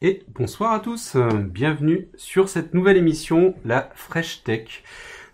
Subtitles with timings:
[0.00, 4.84] Et bonsoir à tous, bienvenue sur cette nouvelle émission, la Fresh Tech.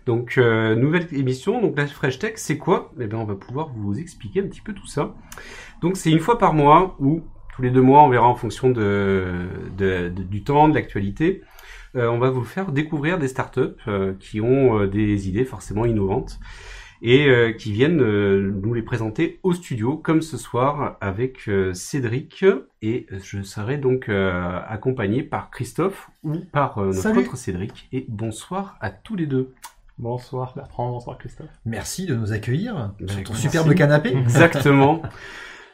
[0.07, 2.91] Donc euh, nouvelle émission, donc la Fresh Tech, c'est quoi?
[2.99, 5.13] Eh bien, on va pouvoir vous expliquer un petit peu tout ça.
[5.81, 7.21] Donc c'est une fois par mois ou
[7.55, 11.43] tous les deux mois, on verra en fonction du temps, de l'actualité.
[11.95, 16.39] Euh, on va vous faire découvrir des startups euh, qui ont des idées forcément innovantes
[17.01, 21.73] et euh, qui viennent euh, nous les présenter au studio, comme ce soir avec euh,
[21.73, 22.45] Cédric.
[22.81, 27.19] Et je serai donc euh, accompagné par Christophe ou par euh, notre Salut.
[27.19, 27.87] autre Cédric.
[27.91, 29.53] Et bonsoir à tous les deux.
[29.97, 31.47] Bonsoir Bertrand, bonsoir Christophe.
[31.65, 34.09] Merci de nous accueillir Ben, sur ton superbe canapé.
[34.15, 35.01] Exactement.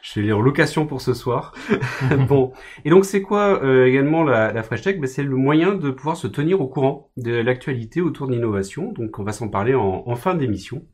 [0.02, 1.54] Je suis en location pour ce soir.
[2.28, 2.52] bon.
[2.84, 4.98] Et donc, c'est quoi euh, également la, la Fresh Tech?
[4.98, 8.90] Ben, C'est le moyen de pouvoir se tenir au courant de l'actualité autour de l'innovation.
[8.92, 10.84] Donc, on va s'en parler en, en fin d'émission.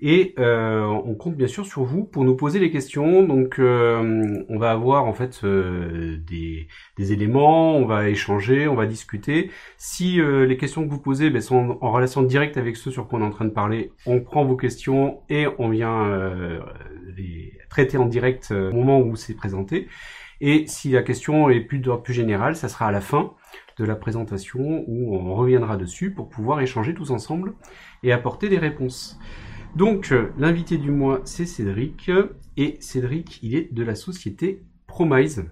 [0.00, 3.22] Et euh, on compte bien sûr sur vous pour nous poser les questions.
[3.22, 8.74] Donc, euh, on va avoir en fait euh, des, des éléments, on va échanger, on
[8.74, 9.50] va discuter.
[9.78, 13.08] Si euh, les questions que vous posez ben, sont en relation directe avec ceux sur
[13.08, 16.60] quoi on est en train de parler, on prend vos questions et on vient euh,
[17.16, 19.88] les traiter en direct euh, au moment où c'est présenté.
[20.42, 23.32] Et si la question est plus d'ordre plus général, ça sera à la fin
[23.78, 27.54] de la présentation où on reviendra dessus pour pouvoir échanger tous ensemble
[28.02, 29.18] et apporter des réponses.
[29.74, 32.10] Donc, euh, l'invité du mois, c'est Cédric.
[32.56, 35.44] Et Cédric, il est de la société Promise.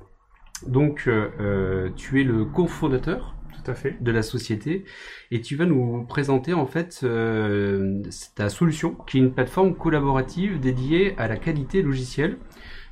[0.66, 4.02] Donc, euh, euh, tu es le cofondateur Tout à fait.
[4.02, 4.84] de la société
[5.30, 8.02] et tu vas nous présenter en fait euh,
[8.34, 12.38] ta solution qui est une plateforme collaborative dédiée à la qualité logicielle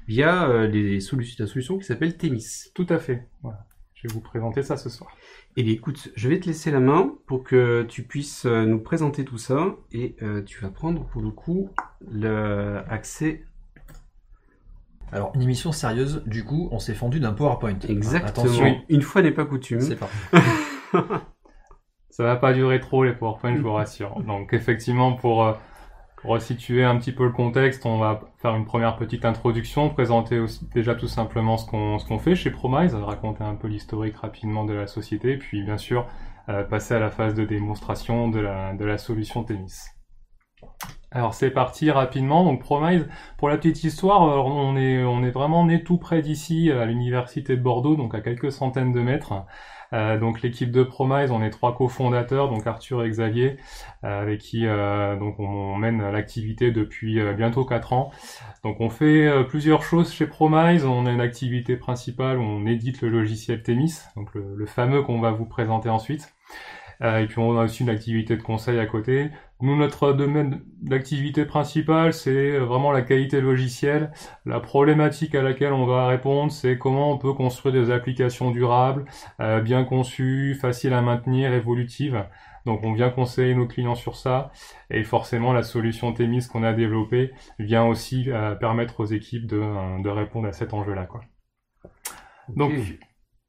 [0.09, 2.71] via euh, les solutions, ta solution qui s'appelle Temis.
[2.75, 3.29] Tout à fait.
[3.43, 3.65] Voilà.
[4.03, 5.11] Je vais vous présenter ça ce soir.
[5.57, 8.81] Et bien écoute, je vais te laisser la main pour que tu puisses euh, nous
[8.81, 11.71] présenter tout ça et euh, tu vas prendre pour le coup
[12.11, 13.45] le accès
[15.13, 17.79] Alors, une émission sérieuse, du coup, on s'est fendu d'un PowerPoint.
[17.89, 18.47] exactement.
[18.47, 19.81] Attention, Une fois n'est pas coutume.
[19.81, 20.17] c'est parti.
[22.11, 24.21] Ça va pas durer trop les PowerPoint, je vous rassure.
[24.27, 25.53] Donc effectivement, pour euh,
[26.25, 30.69] resituer un petit peu le contexte, on va faire une première petite introduction, présenter aussi
[30.75, 34.87] déjà tout simplement ce qu'on fait chez Promise, raconter un peu l'historique rapidement de la
[34.87, 36.07] société, puis bien sûr
[36.49, 39.73] euh, passer à la phase de démonstration de la, de la solution Temis.
[41.11, 42.45] Alors c'est parti rapidement.
[42.45, 46.23] Donc Promise, pour la petite histoire, euh, on est on est vraiment né tout près
[46.23, 49.45] d'ici à l'université de Bordeaux, donc à quelques centaines de mètres.
[49.93, 53.57] Euh, donc l'équipe de Promise, on est trois cofondateurs, donc Arthur et Xavier,
[54.05, 58.13] euh, avec qui euh, donc on, mène l'activité depuis bientôt quatre ans.
[58.63, 60.85] Donc on fait plusieurs choses chez Promise.
[60.85, 65.21] On a une activité principale où on édite le logiciel Temis, donc le, fameux qu'on
[65.21, 66.35] va vous présenter ensuite.
[67.03, 69.31] Et puis on a aussi une activité de conseil à côté.
[69.63, 74.11] Nous, notre domaine d'activité principale, c'est vraiment la qualité logicielle.
[74.45, 79.05] La problématique à laquelle on va répondre, c'est comment on peut construire des applications durables,
[79.39, 82.25] euh, bien conçues, faciles à maintenir, évolutives.
[82.67, 84.51] Donc on vient conseiller nos clients sur ça.
[84.91, 87.31] Et forcément, la solution Temis qu'on a développée
[87.61, 91.07] vient aussi euh, permettre aux équipes de, euh, de répondre à cet enjeu-là.
[91.07, 91.21] quoi.
[92.49, 92.73] Donc.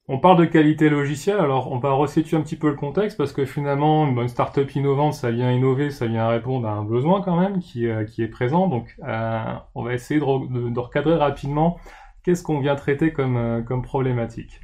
[0.10, 3.32] On parle de qualité logicielle, alors on va resituer un petit peu le contexte parce
[3.32, 7.22] que finalement, une bonne startup innovante, ça vient innover, ça vient répondre à un besoin
[7.22, 8.68] quand même qui, euh, qui est présent.
[8.68, 9.44] Donc, euh,
[9.76, 11.80] on va essayer de, re- de- de recadrer rapidement
[12.24, 14.60] qu'est-ce qu'on vient traiter comme, euh, comme problématique.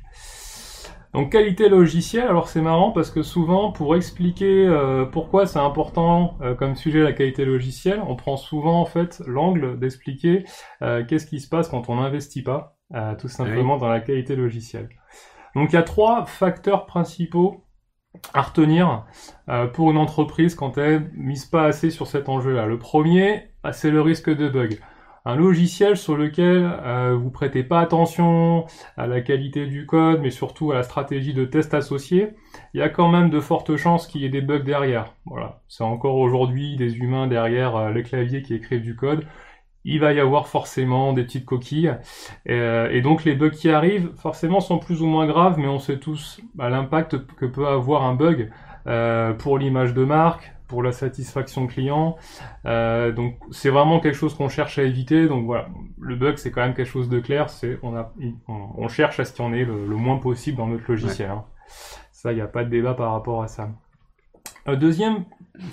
[1.13, 6.37] Donc, qualité logicielle, alors c'est marrant parce que souvent, pour expliquer euh, pourquoi c'est important
[6.41, 10.43] euh, comme sujet la qualité logicielle, on prend souvent en fait l'angle d'expliquer
[10.83, 14.35] euh, qu'est-ce qui se passe quand on n'investit pas, euh, tout simplement dans la qualité
[14.35, 14.89] logicielle.
[15.55, 17.65] Donc il y a trois facteurs principaux
[18.33, 19.05] à retenir
[19.49, 22.65] euh, pour une entreprise quand elle mise pas assez sur cet enjeu-là.
[22.65, 24.79] Le premier, bah, c'est le risque de bug.
[25.25, 28.65] Un logiciel sur lequel euh, vous prêtez pas attention
[28.97, 32.29] à la qualité du code, mais surtout à la stratégie de test associée,
[32.73, 35.13] il y a quand même de fortes chances qu'il y ait des bugs derrière.
[35.25, 39.25] Voilà, c'est encore aujourd'hui des humains derrière euh, le clavier qui écrivent du code.
[39.85, 41.95] Il va y avoir forcément des petites coquilles.
[42.49, 45.79] Euh, et donc les bugs qui arrivent, forcément, sont plus ou moins graves, mais on
[45.79, 48.51] sait tous bah, l'impact que peut avoir un bug
[48.87, 52.17] euh, pour l'image de marque, pour la satisfaction client.
[52.65, 55.27] Euh, donc c'est vraiment quelque chose qu'on cherche à éviter.
[55.27, 57.49] Donc voilà, le bug c'est quand même quelque chose de clair.
[57.49, 58.11] C'est on, a,
[58.47, 60.85] on, on cherche à ce qu'il y en ait le, le moins possible dans notre
[60.87, 61.29] logiciel.
[61.31, 61.45] hein.
[62.11, 63.69] Ça, il n'y a pas de débat par rapport à ça.
[64.75, 65.25] Deuxième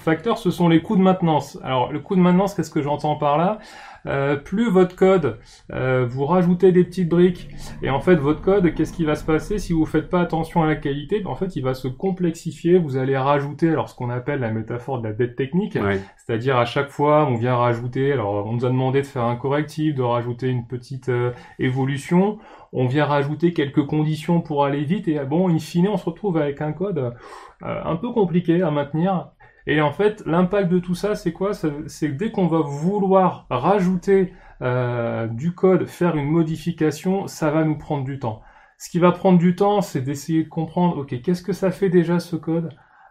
[0.02, 1.58] facteur, ce sont les coûts de maintenance.
[1.62, 3.58] Alors le coût de maintenance, qu'est-ce que j'entends par là?
[4.06, 5.38] Euh, plus votre code,
[5.72, 7.48] euh, vous rajoutez des petites briques,
[7.82, 9.58] et en fait votre code, qu'est-ce qui va se passer?
[9.58, 12.78] Si vous faites pas attention à la qualité ben, En fait, il va se complexifier.
[12.78, 16.00] Vous allez rajouter alors ce qu'on appelle la métaphore de la dette technique, Ouais.
[16.18, 18.12] c'est-à-dire à chaque fois on vient rajouter.
[18.12, 22.38] Alors on nous a demandé de faire un correctif, de rajouter une petite euh, évolution.
[22.72, 26.36] On vient rajouter quelques conditions pour aller vite, et bon, in fine, on se retrouve
[26.36, 27.12] avec un code
[27.62, 29.30] un peu compliqué à maintenir.
[29.66, 31.52] Et en fait, l'impact de tout ça, c'est quoi?
[31.52, 34.32] C'est c'est que dès qu'on va vouloir rajouter
[34.62, 38.42] euh, du code, faire une modification, ça va nous prendre du temps.
[38.78, 41.88] Ce qui va prendre du temps, c'est d'essayer de comprendre, ok, qu'est-ce que ça fait
[41.88, 42.68] déjà ce code?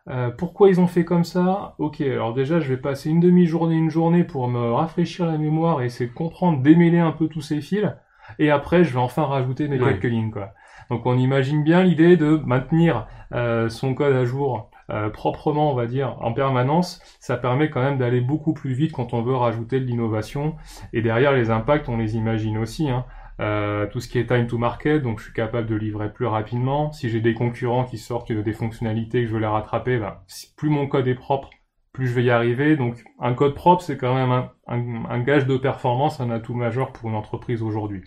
[0.07, 1.73] Euh, Pourquoi ils ont fait comme ça?
[1.79, 5.81] Ok, alors déjà, je vais passer une demi-journée, une journée pour me rafraîchir la mémoire
[5.81, 7.91] et essayer de comprendre, démêler un peu tous ces fils.
[8.39, 9.93] Et après, je vais enfin rajouter mes Ouais.
[9.99, 10.51] quelques lignes, quoi.
[10.89, 15.75] Donc on imagine bien l'idée de maintenir euh, son code à jour euh, proprement, on
[15.75, 19.35] va dire, en permanence, ça permet quand même d'aller beaucoup plus vite quand on veut
[19.35, 20.55] rajouter de l'innovation.
[20.93, 22.89] Et derrière, les impacts, on les imagine aussi.
[22.89, 23.05] Hein.
[23.41, 26.27] Euh, tout ce qui est time to market, donc je suis capable de livrer plus
[26.27, 26.91] rapidement.
[26.91, 30.19] Si j'ai des concurrents qui sortent des fonctionnalités que je veux les rattraper, ben,
[30.55, 31.49] plus mon code est propre,
[31.91, 32.77] plus je vais y arriver.
[32.77, 37.09] Donc un code propre, c'est quand même un gage de performance, un atout majeur pour
[37.09, 38.03] une entreprise aujourd'hui,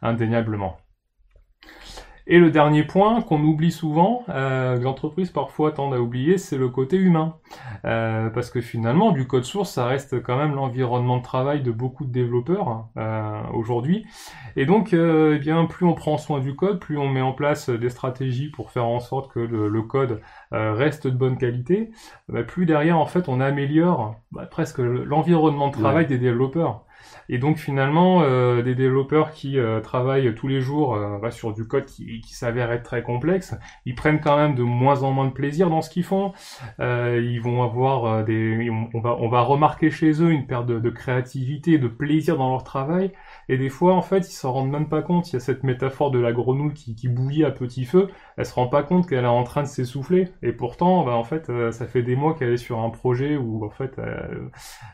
[0.00, 0.78] indéniablement.
[2.26, 6.56] Et le dernier point qu'on oublie souvent, euh, que l'entreprise parfois tendent à oublier, c'est
[6.56, 7.36] le côté humain.
[7.84, 11.72] Euh, parce que finalement, du code source, ça reste quand même l'environnement de travail de
[11.72, 14.06] beaucoup de développeurs euh, aujourd'hui.
[14.56, 17.32] Et donc, euh, eh bien, plus on prend soin du code, plus on met en
[17.32, 20.20] place des stratégies pour faire en sorte que le, le code
[20.52, 21.90] euh, reste de bonne qualité,
[22.28, 26.84] bah, plus derrière, en fait, on améliore bah, presque l'environnement de travail des développeurs.
[27.28, 31.52] Et donc finalement, euh, des développeurs qui euh, travaillent tous les jours euh, bah, sur
[31.52, 33.54] du code qui, s'avère être très complexe,
[33.84, 36.32] ils prennent quand même de moins en moins de plaisir dans ce qu'ils font.
[36.78, 40.90] Ils vont avoir des, on va, on va remarquer chez eux une perte de, de
[40.90, 43.12] créativité, de plaisir dans leur travail.
[43.48, 45.30] Et des fois, en fait, ils s'en rendent même pas compte.
[45.30, 48.08] Il y a cette métaphore de la grenouille qui, qui bouillit à petit feu.
[48.36, 50.28] Elle se rend pas compte qu'elle est en train de s'essouffler.
[50.42, 53.36] Et pourtant, bah, en fait, euh, ça fait des mois qu'elle est sur un projet
[53.36, 54.48] où, en fait, elle,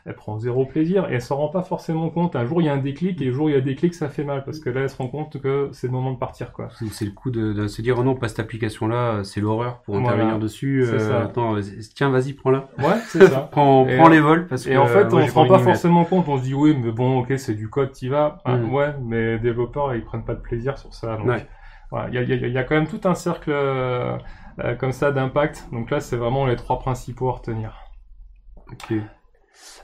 [0.05, 2.35] elle prend zéro plaisir et elle s'en rend pas forcément compte.
[2.35, 3.93] Un jour, il y a un déclic et le jour, il y a des clics,
[3.93, 6.17] ça fait mal parce que là, elle se rend compte que c'est le moment de
[6.17, 6.69] partir, quoi.
[6.91, 9.81] C'est le coup de, de se dire oh non pas cette application là c'est l'horreur
[9.81, 10.09] pour Voilà.
[10.09, 11.21] intervenir dessus ça.
[11.23, 11.61] attends euh,
[11.95, 13.47] tiens vas-y prends-la Ouais, c'est ça.
[13.51, 15.47] prends, prends euh, les vols parce que Et en fait, euh, moi, on se rend
[15.47, 16.27] pas forcément compte.
[16.27, 18.38] On se dit oui, mais bon, ok, c'est du code, t'y vas.
[18.45, 18.73] Mm.
[18.73, 21.17] ouais, mais les développeurs, ils prennent pas de plaisir sur ça.
[21.17, 21.45] Donc, Ouais.
[22.09, 24.17] il y a, y y quand même tout un cercle euh,
[24.59, 25.67] euh, comme ça d'impact.
[25.71, 27.79] Donc là, c'est vraiment les trois principaux à retenir.
[28.71, 28.93] Ok.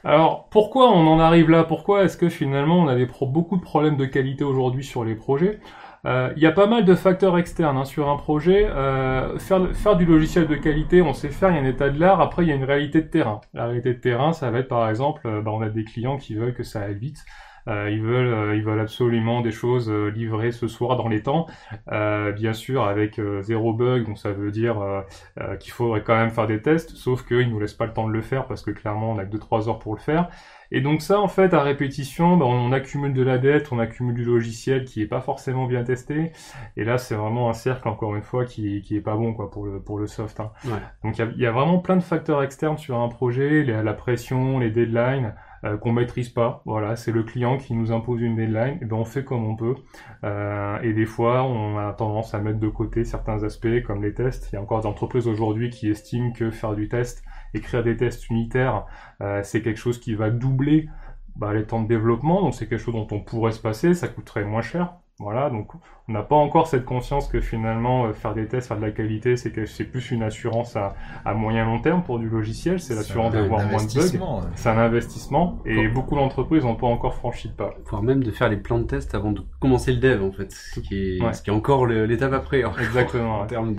[0.03, 1.63] Alors, pourquoi on en arrive là?
[1.63, 5.03] Pourquoi est-ce que finalement on a des pro- beaucoup de problèmes de qualité aujourd'hui sur
[5.03, 5.59] les projets?
[6.05, 8.67] Euh, Il y a pas mal de facteurs externes hein, sur un projet.
[8.69, 11.89] Euh, faire, faire du logiciel de qualité, on sait faire, il y a un état
[11.89, 12.21] de l'art.
[12.21, 13.41] Après, il y a une réalité de terrain.
[13.53, 16.35] La réalité de terrain, ça va être par exemple, bah, on a des clients qui
[16.35, 17.25] veulent que ça aille vite.
[17.67, 21.23] Euh, ils veulent, euh, ils veulent absolument des choses euh, livrées ce soir dans les
[21.23, 21.47] temps,
[21.91, 25.01] Euh, bien sûr avec euh, zéro bug, donc ça veut dire euh,
[25.39, 28.07] euh, qu'il faudrait quand même faire des tests, sauf qu'ils nous laissent pas le temps
[28.07, 30.29] de le faire parce que clairement on a que 2-3 heures pour le faire.
[30.71, 34.15] Et donc ça, en fait, à répétition, bah, on, accumule de la dette, on accumule
[34.15, 36.31] du logiciel qui est pas forcément bien testé.
[36.75, 39.51] Et là, c'est vraiment un cercle, encore une fois, qui, qui est pas bon quoi
[39.51, 40.39] pour le pour le soft.
[40.39, 40.51] hein.
[40.65, 40.71] Ouais.
[41.03, 43.93] Donc il y y a vraiment plein de facteurs externes sur un projet, la, la
[43.93, 45.35] pression, les deadlines
[45.65, 46.61] euh, qu'on maîtrise pas.
[46.65, 48.77] Voilà, c'est le client qui nous impose une deadline.
[48.81, 49.75] Et ben on fait comme on peut.
[50.23, 54.13] Euh, et des fois, on a tendance à mettre de côté certains aspects comme les
[54.13, 54.49] tests.
[54.51, 57.23] Il y a encore des entreprises aujourd'hui qui estiment que faire du test,
[57.53, 58.85] écrire des tests unitaires,
[59.21, 60.87] euh, c'est quelque chose qui va doubler
[61.35, 62.41] bah, les temps de développement.
[62.41, 64.93] Donc c'est quelque chose dont on pourrait se passer, ça coûterait moins cher.
[65.17, 65.69] Voilà, donc
[66.09, 68.91] on n'a pas encore cette conscience que finalement euh, faire des tests, faire de la
[68.91, 70.93] qualité, c'est que c'est plus une assurance à,
[71.23, 74.19] à moyen long terme pour du logiciel, c'est l'assurance d'avoir moins de bugs.
[74.21, 74.41] euh.
[74.55, 77.73] C'est un investissement et beaucoup d'entreprises n'ont pas encore franchi le pas.
[77.85, 80.51] voire même de faire les plans de test avant de commencer le dev en fait
[80.51, 81.31] ce qui est, Ouais.
[81.31, 83.35] ce qui est encore l'étape après Exactement.
[83.39, 83.47] en ouais.
[83.47, 83.73] termes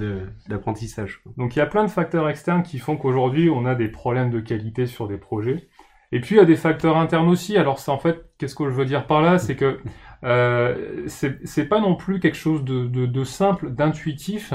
[0.49, 1.21] d'apprentissage.
[1.37, 4.31] Donc il y a plein de facteurs externes qui font qu'aujourd'hui on a des problèmes
[4.31, 5.69] de qualité sur des projets.
[6.12, 7.57] Et puis il y a des facteurs internes aussi.
[7.59, 9.81] Alors c'est en fait, qu'est-ce que je veux dire par là, c'est que
[10.25, 14.53] euh, c'est pas non plus quelque chose de, de, de simple, d'intuitif.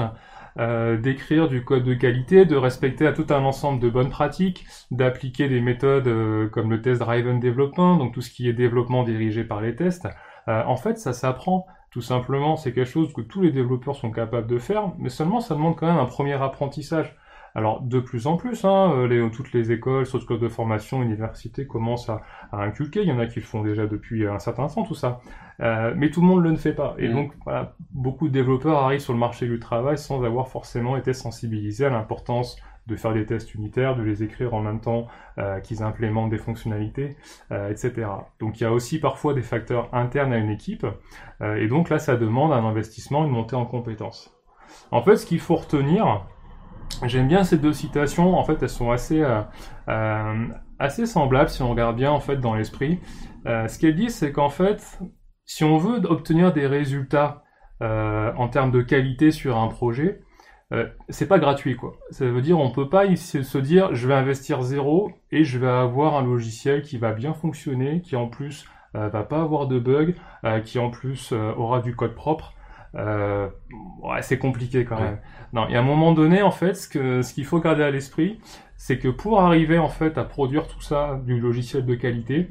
[0.58, 4.66] euh, d'écrire du code de qualité, de respecter à tout un ensemble de bonnes pratiques,
[4.90, 9.02] d'appliquer des méthodes euh, comme le test driven development, donc tout ce qui est développement
[9.02, 10.08] dirigé par les tests.
[10.48, 12.56] Euh, en fait, ça s'apprend tout simplement.
[12.56, 15.76] C'est quelque chose que tous les développeurs sont capables de faire, mais seulement ça demande
[15.76, 17.16] quand même un premier apprentissage.
[17.54, 21.66] Alors de plus en plus, hein, euh, les, toutes les écoles, sources de formation, universités
[21.66, 23.02] commencent à, à inculquer.
[23.02, 25.20] Il y en a qui le font déjà depuis un certain temps, tout ça.
[25.62, 26.94] Euh, mais tout le monde ne le fait pas.
[26.98, 27.12] Et Mm.
[27.12, 31.12] donc, voilà, beaucoup de développeurs arrivent sur le marché du travail sans avoir forcément été
[31.12, 32.56] sensibilisés à l'importance
[32.88, 35.06] de faire des tests unitaires, de les écrire en même temps
[35.38, 37.16] euh, qu'ils implémentent des fonctionnalités,
[37.52, 38.08] euh, etc.
[38.40, 40.84] Donc il y a aussi parfois des facteurs internes à une équipe,
[41.40, 44.36] et donc là ça demande un investissement, une montée en compétences.
[44.90, 46.26] En fait, ce qu'il faut retenir,
[47.04, 49.24] j'aime bien ces deux citations, en fait elles sont assez,
[50.78, 52.98] assez semblables si on regarde bien en fait dans l'esprit.
[53.44, 54.98] ce qu'elles disent, c'est qu'en fait,
[55.44, 57.42] si on veut obtenir des résultats
[57.80, 60.20] en termes de qualité sur un projet,
[60.72, 61.96] euh, c'est pas gratuit quoi.
[62.10, 65.68] Ça veut dire on peut pas se dire je vais investir zéro et je vais
[65.68, 69.78] avoir un logiciel qui va bien fonctionner, qui en plus euh, va pas avoir de
[69.78, 72.54] bugs, euh, qui en plus aura du code propre.
[72.94, 75.18] ouais, c'est compliqué quand même.
[75.52, 77.82] Non, il y a un moment donné en fait ce que ce qu'il faut garder
[77.82, 78.40] à l'esprit,
[78.76, 82.48] c'est que pour arriver en fait à produire tout ça du logiciel de qualité,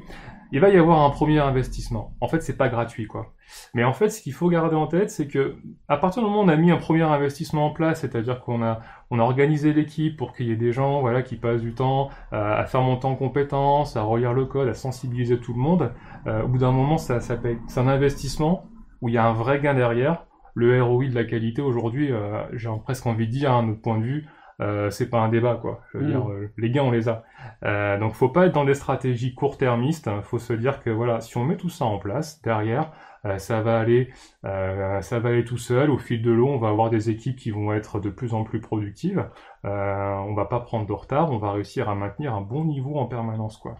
[0.52, 2.14] il va y avoir un premier investissement.
[2.20, 3.32] En fait, c'est pas gratuit, quoi.
[3.72, 5.56] Mais en fait, ce qu'il faut garder en tête, c'est que
[5.88, 8.62] à partir du moment où on a mis un premier investissement en place, c'est-à-dire qu'on
[8.62, 8.80] a
[9.10, 12.10] on a organisé l'équipe pour qu'il y ait des gens, voilà, qui passent du temps
[12.34, 15.92] euh, à faire monter en compétences, à relire le code, à sensibiliser tout le monde.
[16.26, 17.58] Euh, au bout d'un moment, ça, ça paye.
[17.68, 18.66] C'est un investissement
[19.00, 20.26] où il y a un vrai gain derrière.
[20.54, 23.98] Le ROI de la qualité aujourd'hui, euh, j'ai presque envie de dire, à notre point
[23.98, 24.28] de vue,
[24.62, 25.80] euh, c'est pas un débat quoi.
[25.92, 26.10] Je veux mm.
[26.10, 27.24] dire, euh, les gains on les a.
[27.64, 30.08] Euh, donc faut pas être dans des stratégies court-termistes.
[30.08, 30.22] Hein.
[30.22, 32.92] Faut se dire que voilà, si on met tout ça en place derrière,
[33.38, 35.90] ça va aller, ça va aller tout seul.
[35.90, 38.42] Au fil de l'eau, on va avoir des équipes qui vont être de plus en
[38.42, 39.28] plus productives.
[39.62, 41.30] on va pas prendre de retard.
[41.30, 43.76] On va réussir à maintenir un bon niveau en permanence quoi.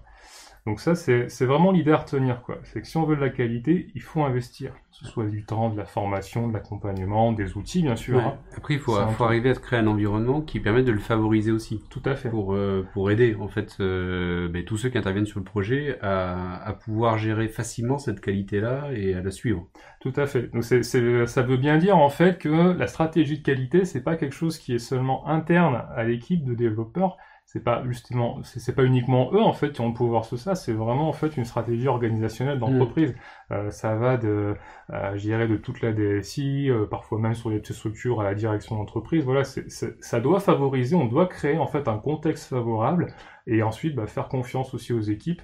[0.64, 2.58] Donc ça, c'est vraiment l'idée à retenir, quoi.
[2.62, 4.72] C'est que si on veut de la qualité, il faut investir.
[4.72, 8.20] Que ce soit du temps, de la formation, de l'accompagnement, des outils, bien sûr.
[8.20, 8.34] Hein.
[8.56, 11.82] Après, il faut, faut arriver à créer un environnement qui permet de le favoriser aussi.
[11.90, 12.28] Tout à fait.
[12.28, 15.98] Pour, euh, pour aider, en fait, euh, ben, tous ceux qui interviennent sur le projet
[16.00, 19.66] à, à pouvoir gérer facilement cette qualité-là et à la suivre.
[20.00, 20.52] Tout à fait.
[20.52, 24.34] Donc ça veut bien dire, en fait, que la stratégie de qualité, c'est pas quelque
[24.34, 27.16] chose qui est seulement interne à l'équipe de développeurs,
[27.52, 30.54] c'est pas justement c'est pas uniquement eux en fait qui ont le pouvoir sur ça
[30.54, 33.16] c'est vraiment en fait une stratégie organisationnelle d'entreprise mm.
[33.52, 34.54] Euh, ça va de
[34.92, 38.24] euh, je dirais de toute la DSI euh, parfois même sur les petites structures à
[38.24, 43.12] la direction d'entreprise voilà ça doit favoriser on doit créer en fait un contexte favorable
[43.46, 45.42] et ensuite bah, faire confiance aussi aux équipes.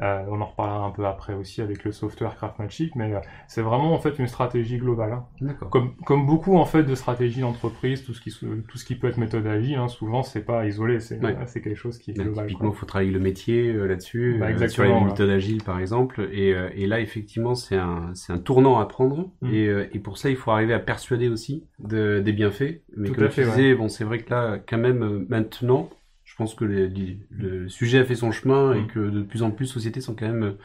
[0.00, 3.62] Euh, on en reparlera un peu après aussi avec le software Craftmagic, mais euh, c'est
[3.62, 5.12] vraiment en fait une stratégie globale.
[5.12, 5.54] Hein.
[5.70, 9.08] Comme, comme beaucoup en fait de stratégies d'entreprise, tout ce qui tout ce qui peut
[9.08, 12.46] être méthode agile, hein, souvent c'est pas isolé, c'est c'est quelque chose qui est global.
[12.46, 16.28] Typiquement, il faut travailler le métier euh, là-dessus, bah, sur les méthodes agiles par exemple,
[16.32, 19.54] et, et là effectivement c'est un c'est un tournant à prendre, mm.
[19.54, 22.82] et, et pour ça il faut arriver à persuader aussi de, des bienfaits.
[22.96, 25.90] Mais comme tu disais, bon c'est vrai que là quand même maintenant
[26.24, 28.86] je pense que le sujet a fait son chemin et mm.
[28.88, 30.56] que de plus en plus sociétés sont quand même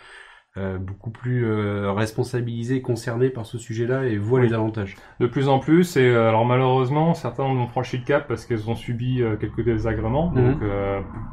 [0.55, 4.95] euh, beaucoup plus euh, responsabilisées et concernées par ce sujet-là et voient les avantages.
[5.19, 8.69] De plus en plus, et euh, alors malheureusement, certains ont franchi le cap parce qu'elles
[8.69, 10.35] ont subi quelques désagréments, mm.
[10.35, 10.59] donc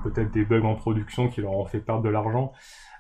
[0.05, 2.55] peut-être des bugs en production qui leur ont fait perdre de l'argent.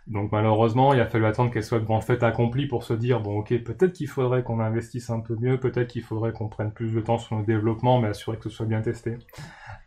[0.06, 3.38] Donc malheureusement, il a fallu attendre qu'elles soient devant fait accompli pour se dire bon
[3.38, 6.92] ok peut-être qu'il faudrait qu'on investisse un peu mieux, peut-être qu'il faudrait qu'on prenne plus
[6.92, 9.18] de temps sur le développement, mais assurer que ce soit bien testé.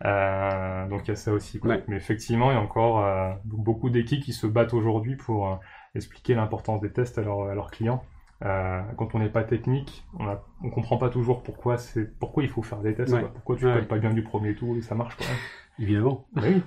[0.06, 1.60] Euh, donc il y a ça aussi.
[1.64, 5.56] Mais effectivement, il y a encore euh, beaucoup d'équipes qui se battent aujourd'hui pour euh,
[5.96, 8.04] expliquer l'importance des tests à, leurs clients.
[8.42, 10.26] quand on n'est pas technique, on
[10.64, 13.16] ne comprend pas toujours pourquoi c'est pourquoi il faut faire des tests.
[13.34, 15.38] Pourquoi tu ne pas bien du premier tour et ça marche quand même.
[15.80, 16.26] Évidemment.
[16.36, 16.62] oui,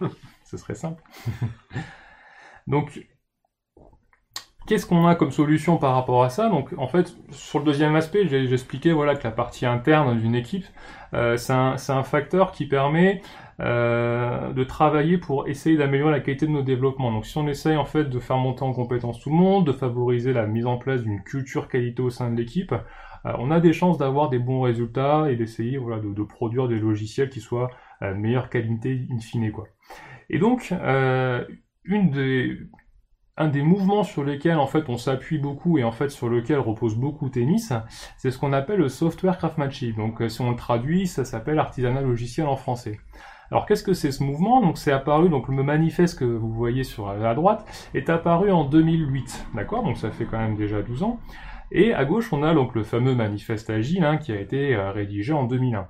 [0.44, 1.02] ce serait simple.
[2.66, 3.06] donc
[4.66, 7.94] Qu'est-ce qu'on a comme solution par rapport à ça Donc, en fait, sur le deuxième
[7.94, 10.64] aspect, j'ai expliqué voilà que la partie interne d'une équipe,
[11.14, 13.22] euh, c'est un, un, facteur qui permet
[13.60, 17.12] euh, de travailler pour essayer d'améliorer la qualité de nos développements.
[17.12, 19.72] Donc, si on essaye en fait de faire monter en compétence tout le monde, de
[19.72, 23.60] favoriser la mise en place d'une culture qualité au sein de l'équipe, euh, on a
[23.60, 27.40] des chances d'avoir des bons résultats et d'essayer voilà de, de, produire des logiciels qui
[27.40, 27.70] soient
[28.02, 29.68] de meilleure qualité in fine quoi.
[30.28, 30.74] Et donc,
[31.84, 32.58] une des
[33.36, 36.58] un des mouvements sur lesquels en fait on s'appuie beaucoup et en fait sur lequel
[36.58, 37.72] repose beaucoup tennis,
[38.16, 39.96] c'est ce qu'on appelle le software craftmanship.
[39.96, 42.98] Donc euh, si on le traduit, ça s'appelle artisanat logiciel en français.
[43.50, 44.60] Alors qu'est-ce que c'est ce mouvement?
[44.60, 47.64] Donc c'est apparu, donc le manifeste que vous voyez sur la droite
[47.94, 49.84] est apparu en 2008, d'accord?
[49.84, 51.20] Donc ça fait quand même déjà 12 ans.
[51.70, 54.92] Et à gauche on a donc le fameux manifeste agile hein, qui a été euh,
[54.92, 55.88] rédigé en 2001.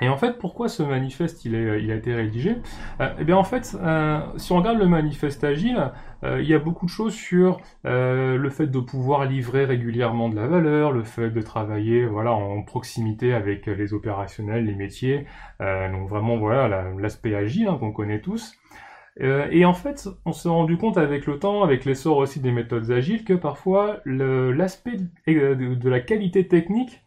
[0.00, 2.56] Et en fait, pourquoi ce manifeste il, est, il a été rédigé?
[3.00, 5.92] Euh, Eh bien, en fait, euh, si on regarde le manifeste agile,
[6.24, 10.36] euh, il y a beaucoup de choses sur le fait de pouvoir livrer régulièrement de
[10.36, 15.26] la valeur, le fait de travailler, voilà, en proximité avec les opérationnels, les métiers.
[15.60, 18.54] donc vraiment, voilà, l'aspect agile hein, qu'on connaît tous.
[19.20, 22.90] et en fait, on s'est rendu compte avec le temps, avec l'essor aussi des méthodes
[22.90, 24.96] agiles, que parfois l'aspect
[25.26, 27.01] de, de, la qualité technique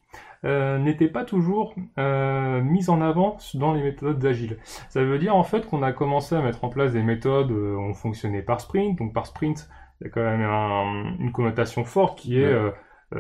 [0.46, 4.60] euh, n'était pas toujours euh, mise en avant dans les méthodes agile.
[4.90, 7.76] Ça veut dire en fait qu'on a commencé à mettre en place des méthodes, euh,
[7.78, 9.68] on fonctionnait par sprint, donc par sprint,
[10.02, 12.72] il y a quand même un- une connotation forte qui est euh,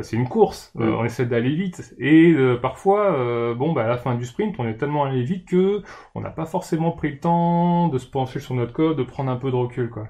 [0.01, 1.93] c'est une course, on essaie d'aller vite.
[1.99, 5.83] Et parfois bon bah à la fin du sprint on est tellement allé vite que
[6.15, 9.31] on n'a pas forcément pris le temps de se pencher sur notre code, de prendre
[9.31, 10.07] un peu de recul quoi.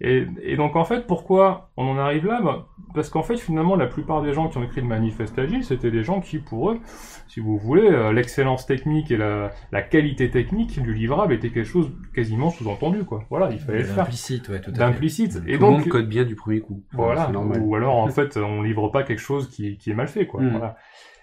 [0.00, 2.40] Et, et donc en fait pourquoi on en arrive là?
[2.42, 5.64] Bah, Parce qu'en fait finalement la plupart des gens qui ont écrit le manifeste agile
[5.64, 6.80] c'était des gens qui pour eux,
[7.28, 11.64] si vous voulez, euh, l'excellence technique et la, la qualité technique du livrable était quelque
[11.68, 13.24] chose quasiment sous-entendu quoi.
[13.30, 14.78] Voilà il fallait le faire Implicite, ouais, tout à fait.
[14.78, 15.36] d'implicite.
[15.46, 16.82] Et Tout le monde donc code bien du premier coup.
[16.92, 17.30] voilà.
[17.32, 20.42] Ou alors en fait on livre pas quelque chose qui, qui est mal fait quoi.
[20.42, 20.50] Mm.
[20.50, 20.76] Voilà.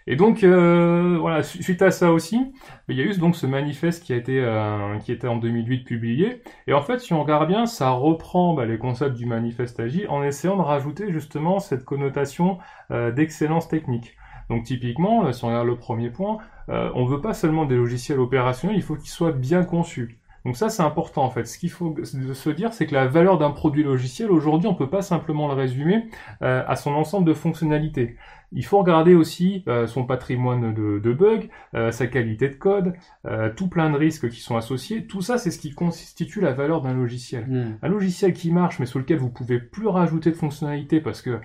[0.07, 2.53] Et donc euh, voilà su- suite à ça aussi,
[2.89, 5.83] il y a eu donc ce manifeste qui a été euh, qui était en 2008
[5.85, 6.41] publié.
[6.67, 10.07] Et en fait si on regarde bien, ça reprend bah, les concepts du manifeste agile
[10.09, 12.57] en essayant de rajouter justement cette connotation
[12.91, 14.15] euh, d'excellence technique.
[14.49, 18.75] Donc typiquement, si on regarde le premier point, on veut pas seulement des logiciels opérationnels,
[18.77, 20.19] il faut qu'ils soient bien conçus.
[20.45, 21.45] Donc ça, c'est important en fait.
[21.45, 24.89] Ce qu'il faut se dire, c'est que la valeur d'un produit logiciel, aujourd'hui, on peut
[24.89, 26.09] pas simplement le résumer
[26.41, 28.17] euh, à son ensemble de fonctionnalités.
[28.55, 32.93] Il faut regarder aussi euh, son patrimoine de, de bugs, euh, sa qualité de code,
[33.25, 35.07] euh, tout plein de risques qui sont associés.
[35.07, 37.47] Tout ça, c'est ce qui constitue la valeur d'un logiciel.
[37.47, 37.77] Hmm.
[37.81, 41.39] Un logiciel qui marche, mais sur lequel vous pouvez plus rajouter de fonctionnalités parce que,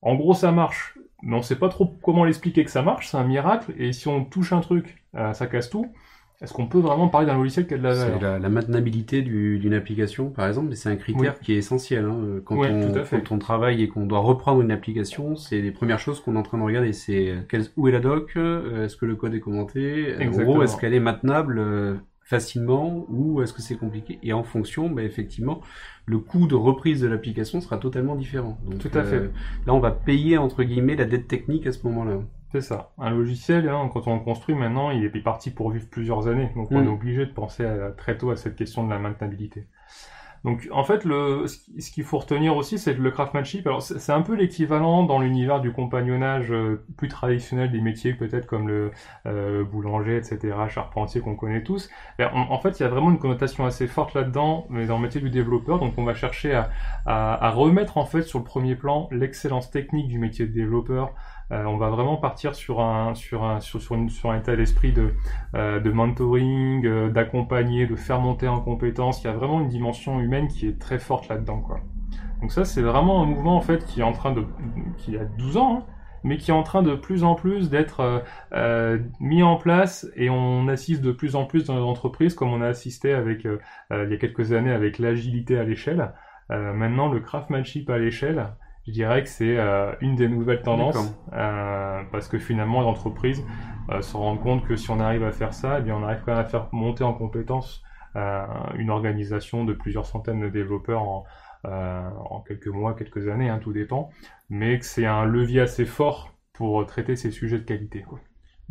[0.00, 3.16] en gros, ça marche, mais on sait pas trop comment l'expliquer que ça marche, c'est
[3.16, 5.92] un miracle, et si on touche un truc, euh, ça casse tout.
[6.44, 8.48] Est-ce qu'on peut vraiment parler d'un logiciel qui a de la valeur C'est la, la
[8.48, 12.04] maintenabilité du- d'une application, par exemple, mais c'est un critère qui est essentiel.
[12.04, 12.40] Hein.
[12.44, 16.20] Quand, Oui, on, quand travaille et qu'on doit reprendre une application, c'est les premières choses
[16.20, 16.92] qu'on est en train de regarder.
[16.92, 20.30] C'est euh, où est la doc, euh, est-ce que le code est commenté, Euh, en
[20.42, 21.62] gros, est-ce qu'elle est maintenable
[22.26, 24.18] facilement ou est-ce que c'est compliqué?
[24.22, 25.60] Et en fonction, bah, effectivement,
[26.06, 28.58] le coût de reprise de l'application sera totalement différent.
[28.68, 29.30] Donc, Tout à fait.
[29.66, 32.18] là, on va payer entre guillemets la dette technique à ce moment-là.
[32.54, 32.92] C'est ça.
[32.98, 36.50] Un logiciel, hein, quand on le construit maintenant, il est parti pour vivre plusieurs années.
[36.54, 36.84] Donc on Mm.
[36.84, 39.66] est obligé de penser à- très tôt à cette question de la maintenabilité.
[40.44, 43.66] Donc en fait, le, ce qui- ce qu'il faut retenir aussi, c'est que le craftsmanship,
[43.66, 48.46] alors c'est un peu l'équivalent dans l'univers du compagnonnage euh, plus traditionnel des métiers, peut-être
[48.46, 48.92] comme le
[49.26, 51.88] euh, boulanger, etc., charpentier qu'on connaît tous.
[52.20, 55.02] En, en fait, il y a vraiment une connotation assez forte là-dedans, mais dans le
[55.04, 55.80] métier du développeur.
[55.80, 56.70] Donc on va chercher à,
[57.06, 61.14] à, à remettre en fait sur le premier plan l'excellence technique du métier de développeur.
[61.52, 64.56] Euh, on va vraiment partir sur un sur un sur, sur, une- sur un état
[64.56, 65.14] d'esprit de
[65.54, 69.22] euh, de mentoring, euh, d'accompagner, de faire monter en compétences.
[69.22, 71.62] Il y a vraiment une dimension humaine qui est très forte là-dedans.
[72.40, 74.44] Donc ça, c'est vraiment un mouvement en fait qui est en train de
[74.98, 75.86] qui a 12 ans, hein,
[76.24, 78.24] mais qui est en train de plus en plus d'être
[79.20, 82.60] mis en place et on assiste de plus en plus dans les entreprises, comme on
[82.62, 86.12] a assisté avec il y a quelques années avec l'agilité à l'échelle.
[86.50, 88.48] Maintenant, le craftsmanship à l'échelle,
[88.86, 93.42] je dirais que c'est euh, une des nouvelles tendances, euh, parce que finalement, les entreprises
[93.90, 96.20] euh, se rendent compte que si on arrive à faire ça, eh bien, on arrive
[96.24, 97.82] quand même à faire monter en compétence
[98.16, 98.44] euh,
[98.76, 101.24] une organisation de plusieurs centaines de développeurs en,
[101.66, 104.10] euh, en quelques mois, quelques années, hein, tout dépend,
[104.50, 108.02] mais que c'est un levier assez fort pour traiter ces sujets de qualité.
[108.02, 108.20] Quoi.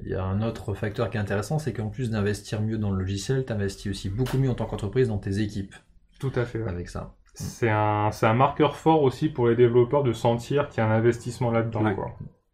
[0.01, 2.91] Il y a un autre facteur qui est intéressant, c'est qu'en plus d'investir mieux dans
[2.91, 5.75] le logiciel, tu investis aussi beaucoup mieux en tant qu'entreprise dans tes équipes
[6.19, 6.61] Tout à fait.
[6.61, 6.69] ouais.
[6.69, 7.13] avec ça.
[7.33, 10.87] C'est un, c'est un marqueur fort aussi pour les développeurs de sentir qu'il y a
[10.87, 11.83] un investissement là-dedans.
[11.83, 11.95] Ouais.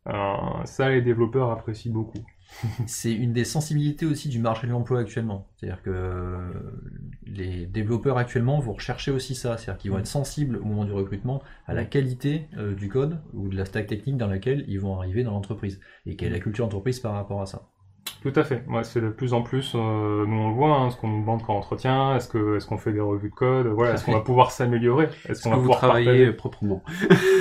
[0.08, 2.24] Euh, ça, les développeurs apprécient beaucoup.
[2.88, 5.48] C'est une des sensibilités aussi du marché de l'emploi actuellement.
[5.56, 6.38] C'est-à-dire que
[7.26, 9.58] les développeurs actuellement vont rechercher aussi ça.
[9.58, 13.22] C'est-à-dire qu'ils vont être sensibles au moment du recrutement à la qualité euh, du code
[13.34, 15.80] ou de la stack technique dans laquelle ils vont arriver dans l'entreprise.
[16.06, 17.70] Et quelle est la culture d'entreprise par rapport à ça.
[18.22, 18.66] Tout à fait.
[18.68, 21.22] Ouais, c'est de plus en plus, euh, nous on le voit, hein, ce qu'on nous
[21.22, 24.04] demande quand on entretient, est-ce que est-ce qu'on fait des revues de code, voilà, est-ce
[24.04, 26.84] qu'on va pouvoir s'améliorer, est-ce Est-ce qu'on va vous pouvoir travaillez partager proprement?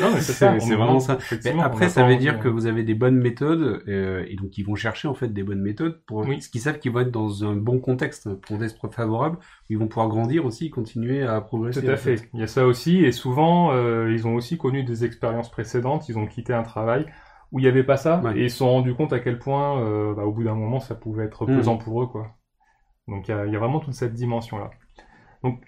[0.01, 0.59] Non, mais c'est ça.
[0.61, 1.19] c'est vraiment ça.
[1.45, 4.57] Mais après, ça veut dire euh, que vous avez des bonnes méthodes, euh, et donc
[4.57, 6.41] ils vont chercher en fait des bonnes méthodes pour Oui.
[6.41, 9.79] ce qu'ils savent qu'ils vont être dans un bon contexte, un contexte favorable, où ils
[9.79, 11.83] vont pouvoir grandir aussi, continuer à progresser.
[11.83, 12.29] Tout à en fait.
[12.35, 16.09] Il y a ça aussi, et souvent, euh, ils ont aussi connu des expériences précédentes,
[16.09, 17.07] ils ont quitté un travail
[17.53, 18.39] où il n'y avait pas ça, Ouais.
[18.39, 20.81] et ils se sont rendus compte à quel point, euh, bah, au bout d'un moment,
[20.81, 21.57] ça pouvait être Mm.
[21.57, 22.29] pesant pour eux, quoi.
[23.09, 24.71] Donc il y a, il y a vraiment toute cette dimension-là.
[25.43, 25.61] Donc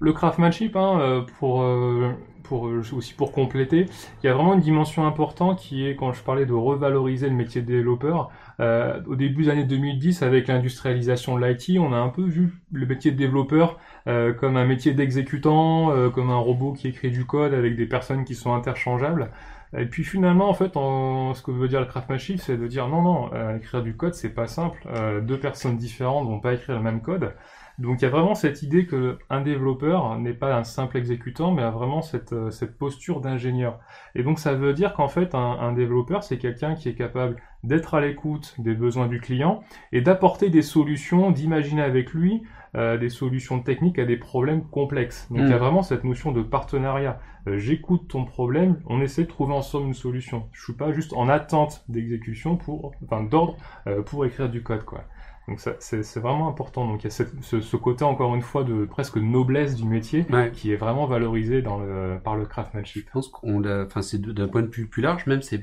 [0.00, 2.10] le craftsmanship, hein, euh, pour, euh,
[2.42, 2.62] pour
[2.94, 3.86] aussi pour compléter,
[4.22, 7.34] il y a vraiment une dimension importante qui est quand je parlais de revaloriser le
[7.34, 8.30] métier de développeur.
[8.60, 12.54] Euh, au début des années 2010, avec l'industrialisation de l'IT, on a un peu vu
[12.72, 17.10] le métier de développeur euh, comme un métier d'exécutant, euh, comme un robot qui écrit
[17.10, 19.30] du code avec des personnes qui sont interchangeables.
[19.78, 23.02] Et puis finalement, en fait, ce que veut dire le craftsmanship, c'est de dire non,
[23.02, 24.80] non, euh, écrire du code, c'est pas simple.
[24.86, 27.34] Euh, deux personnes différentes vont pas écrire le même code.
[27.78, 31.52] Donc il y a vraiment cette idée que un développeur n'est pas un simple exécutant,
[31.52, 33.78] mais a vraiment cette, euh, cette posture d'ingénieur.
[34.14, 37.94] Et donc ça veut dire qu'en fait, un développeur, c'est quelqu'un qui est capable d'être
[37.94, 39.62] à l'écoute des besoins du client
[39.92, 42.44] et d'apporter des solutions, d'imaginer avec lui
[42.76, 45.26] euh, des solutions techniques à des problèmes complexes.
[45.30, 45.58] Donc il y a Mm.
[45.60, 47.18] vraiment cette notion de partenariat.
[47.48, 50.48] Euh, J'écoute ton problème, on essaie de trouver ensemble une solution.
[50.52, 54.84] Je suis pas juste en attente d'exécution pour, enfin d'ordre euh, pour écrire du code
[54.84, 55.04] quoi.
[55.48, 56.88] Donc ça c'est vraiment important.
[56.88, 59.84] Donc il y a cette- ce, ce côté encore une fois de presque noblesse du
[59.84, 60.50] métier Ouais.
[60.52, 63.06] qui est vraiment valorisé dans le, par le craftsmanship.
[63.06, 65.62] Je pense qu'on enfin c'est d'un point de vue plus large même, c'est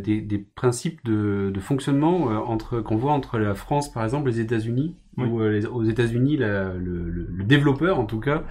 [0.00, 4.38] des, des principes de, de fonctionnement entre qu'on voit entre la France par exemple, les
[4.38, 4.94] États-Unis.
[5.18, 5.24] Oui.
[5.28, 8.42] Où, euh, les- aux États-Unis, le, le- le développeur en tout cas,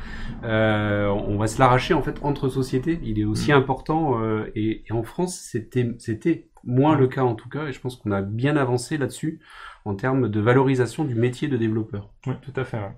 [0.44, 3.00] euh, on va se l'arracher en fait entre sociétés.
[3.04, 3.56] Il est aussi Mm.
[3.58, 7.72] important euh, et, et en France c'était c'était moins le cas en tout cas et
[7.74, 9.40] je pense qu'on a bien avancé là-dessus
[9.86, 12.10] en termes de valorisation du métier de développeur.
[12.26, 12.78] Oui, tout à fait.
[12.78, 12.92] ouais.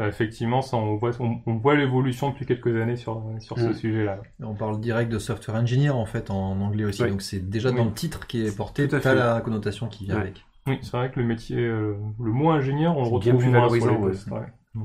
[0.00, 3.74] Effectivement, ça, on voit, on, on voit l'évolution depuis quelques années sur, sur ce Mm.
[3.74, 4.20] sujet-là.
[4.40, 7.76] On parle direct de software engineer en fait en anglais aussi, donc c'est déjà Oui.
[7.76, 9.16] dans le titre qui est porté, Tout à t'as fait.
[9.16, 10.44] la connotation qui vient avec.
[10.68, 14.00] Oui, c'est vrai que le métier, euh, le mot ingénieur, on le retrouve plus valorisant,
[14.00, 14.42] ouais.
[14.74, 14.84] Mm.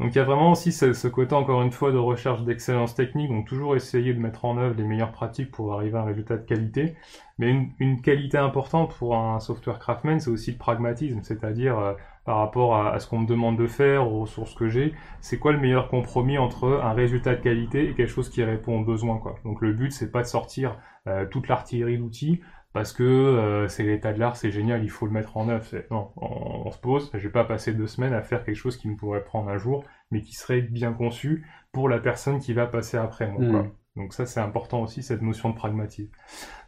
[0.00, 2.96] Donc il y a vraiment aussi ce, ce côté, encore une fois, de recherche d'excellence
[2.96, 6.04] technique, donc toujours essayer de mettre en œuvre les meilleures pratiques pour arriver à un
[6.04, 6.96] résultat de qualité.
[7.38, 11.92] Mais une, une qualité importante pour un software craftsman, c'est aussi le pragmatisme, c'est-à-dire euh,
[12.24, 15.38] par rapport à, à ce qu'on me demande de faire, aux ressources que j'ai, c'est
[15.38, 18.84] quoi le meilleur compromis entre un résultat de qualité et quelque chose qui répond aux
[18.84, 19.36] besoins, quoi.
[19.44, 22.40] Donc le but, c'est pas de sortir euh, toute l'artillerie d'outils,
[22.74, 25.64] parce que euh, c'est l'état de l'art, c'est génial, il faut le mettre en œuvre.
[25.90, 28.76] Non, on, on se pose, je vais pas passer deux semaines à faire quelque chose
[28.76, 32.52] qui me pourrait prendre un jour, mais qui serait bien conçu pour la personne qui
[32.52, 33.42] va passer après moi.
[33.42, 33.50] Mm.
[33.50, 33.66] quoi.
[33.96, 36.10] Donc ça, c'est important aussi, cette notion de pragmatisme.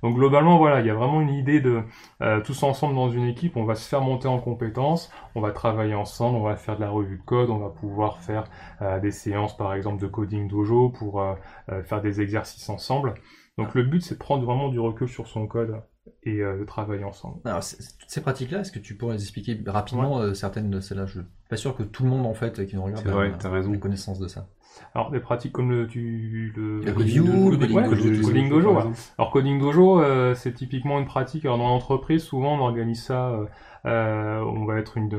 [0.05, 1.83] Donc globalement, voilà, il y a vraiment une idée de
[2.23, 5.51] euh, tous ensemble dans une équipe, on va se faire monter en compétences, on va
[5.51, 8.45] travailler ensemble, on va faire de la revue de code, on va pouvoir faire
[8.81, 11.35] euh, des séances, par exemple, de coding dojo pour euh,
[11.71, 13.14] euh, faire des exercices ensemble.
[13.59, 15.83] Donc le but, c'est de prendre vraiment du recul sur son code
[16.23, 17.37] et euh, de travailler ensemble.
[17.45, 21.07] Alors, toutes ces pratiques-là, est-ce que tu pourrais les expliquer rapidement euh, certaines de celles-là?
[21.07, 23.29] Je suis pas sûr que tout le monde en fait qui nous regarde C'est vrai,
[23.33, 23.73] a- t'as raison.
[23.73, 24.47] ait connaissance de ça.
[24.95, 28.49] Alors des pratiques comme le tu le, Le review, le coding ouais, dojo, le coding
[28.51, 28.83] dojo, ouais.
[29.16, 31.47] Alors coding dojo, euh, c'est typiquement une pratique.
[31.47, 33.29] Alors dans l'entreprise, souvent on organise ça.
[33.31, 33.47] euh,
[33.87, 35.16] euh, on va être une, de-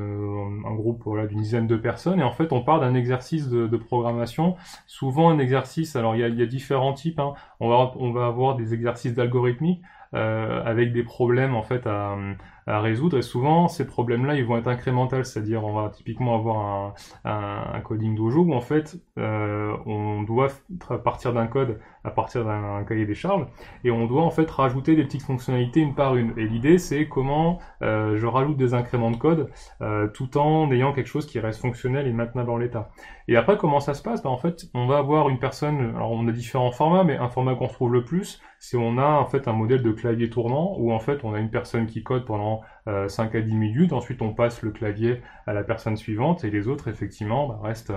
[0.68, 3.66] un groupe voilà, d'une dizaine de personnes et en fait on part d'un exercice de,
[3.66, 4.58] de programmation.
[4.86, 5.96] Souvent un exercice.
[5.96, 7.20] Alors il y a, il y a différents types.
[7.20, 7.34] Hein.
[7.60, 9.82] On va on va avoir des exercices d'algorithmique
[10.14, 12.16] avec des problèmes en fait à,
[12.68, 16.58] à résoudre et souvent ces problèmes-là ils vont être incrémentales, c'est-à-dire on va typiquement avoir
[16.58, 16.94] un,
[17.74, 20.50] un, coding dojo où en fait euh, on doit
[21.04, 23.46] partir d'un code à partir d'un cahier des charges
[23.84, 26.34] et on doit en fait rajouter des petites fonctionnalités une par une.
[26.38, 29.50] Et l'idée c'est comment euh, je rajoute des incréments de code
[29.82, 32.90] euh, tout en ayant quelque chose qui reste fonctionnel et maintenable en l'état.
[33.30, 34.24] Et après comment ça se passe?
[34.24, 37.30] Ben, En fait on va avoir une personne, alors on a différents formats, mais un
[37.30, 40.76] format qu'on retrouve le plus, c'est on a en fait un modèle de clavier tournant
[40.78, 42.57] où en fait on a une personne qui code pendant
[42.88, 46.50] euh, 5 à 10 minutes, ensuite on passe le clavier à la personne suivante et
[46.50, 47.94] les autres effectivement bah, restent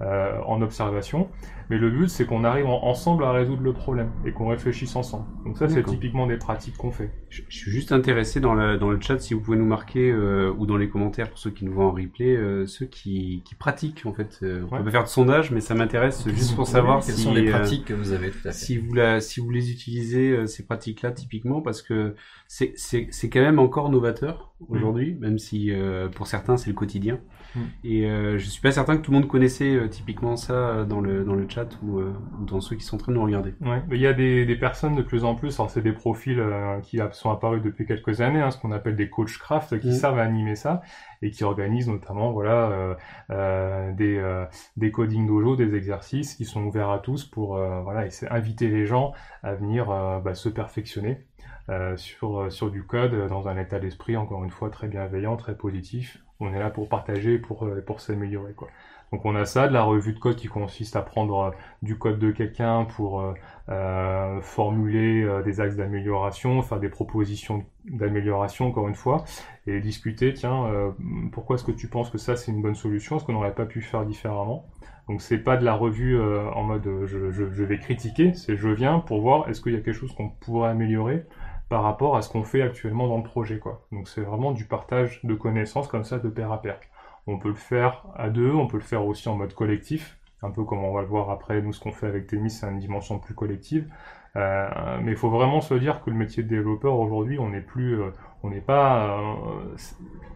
[0.00, 1.28] euh, en observation.
[1.70, 4.94] Mais le but c'est qu'on arrive en- ensemble à résoudre le problème et qu'on réfléchisse
[4.96, 5.24] ensemble.
[5.46, 7.10] Donc ça c'est typiquement des pratiques qu'on fait.
[7.30, 10.10] Je, je suis juste intéressé dans, la, dans le chat si vous pouvez nous marquer
[10.10, 13.42] euh, ou dans les commentaires pour ceux qui nous voient en replay, euh, ceux qui,
[13.46, 14.40] qui pratiquent en fait.
[14.42, 14.78] Euh, on Ouais.
[14.80, 17.48] peut pas faire de sondage, mais ça m'intéresse juste pour savoir Quelles si, sont les
[17.48, 20.32] euh, pratiques que vous avez tout à fait si vous la, si vous les utilisez
[20.32, 22.14] euh, ces pratiques-là typiquement parce que
[22.46, 26.74] c'est c'est c'est quand même encore novateur aujourd'hui, même si euh, pour certains c'est le
[26.76, 27.18] quotidien.
[27.54, 27.60] Mm.
[27.84, 30.84] Et euh, je suis pas certain que tout le monde connaissait euh, typiquement ça euh,
[30.84, 33.16] dans le dans le chat ou, euh, ou dans ceux qui sont en train de
[33.16, 33.54] nous regarder.
[33.60, 35.92] Ouais, mais il y a des, des personnes de plus en plus, alors c'est des
[35.92, 39.78] profils euh, qui sont apparus depuis quelques années, hein, ce qu'on appelle des coach craft,
[39.80, 39.92] qui Mm.
[39.92, 40.82] savent animer ça
[41.22, 42.94] et qui organisent notamment voilà euh,
[43.30, 44.44] euh, des euh,
[44.76, 48.86] des coding dojo, des exercices qui sont ouverts à tous pour euh, voilà inviter les
[48.86, 49.12] gens
[49.42, 51.24] à venir euh, bah, se perfectionner
[51.70, 54.88] euh, sur euh, sur du code euh, dans un état d'esprit encore une fois très
[54.88, 56.22] bienveillant, très positif.
[56.40, 58.68] On est là pour partager, pour pour s'améliorer quoi.
[59.12, 62.18] Donc on a ça, de la revue de code qui consiste à prendre du code
[62.18, 63.22] de quelqu'un pour
[63.68, 69.24] euh, formuler des axes d'amélioration, faire des propositions d'amélioration encore une fois,
[69.68, 70.90] et discuter, tiens, euh,
[71.30, 73.66] pourquoi est-ce que tu penses que ça c'est une bonne solution, est-ce qu'on n'aurait pas
[73.66, 74.66] pu faire différemment?
[75.08, 78.56] Donc c'est pas de la revue euh, en mode je, je, je vais critiquer, c'est
[78.56, 81.24] je viens pour voir est-ce qu'il y a quelque chose qu'on pourrait améliorer?
[81.68, 83.86] Par rapport à ce qu'on fait actuellement dans le projet quoi.
[83.92, 86.78] Donc c'est vraiment du partage de connaissances comme ça de pair à pair.
[87.26, 90.50] On peut le faire à deux, on peut le faire aussi en mode collectif, un
[90.50, 92.78] peu comme on va le voir après, nous ce qu'on fait avec Témis, c'est une
[92.78, 93.88] dimension plus collective.
[94.36, 97.60] Euh, mais il faut vraiment se dire que le métier de développeur aujourd'hui, on n'est
[97.60, 98.10] plus, euh,
[98.44, 99.74] on n'est pas, euh,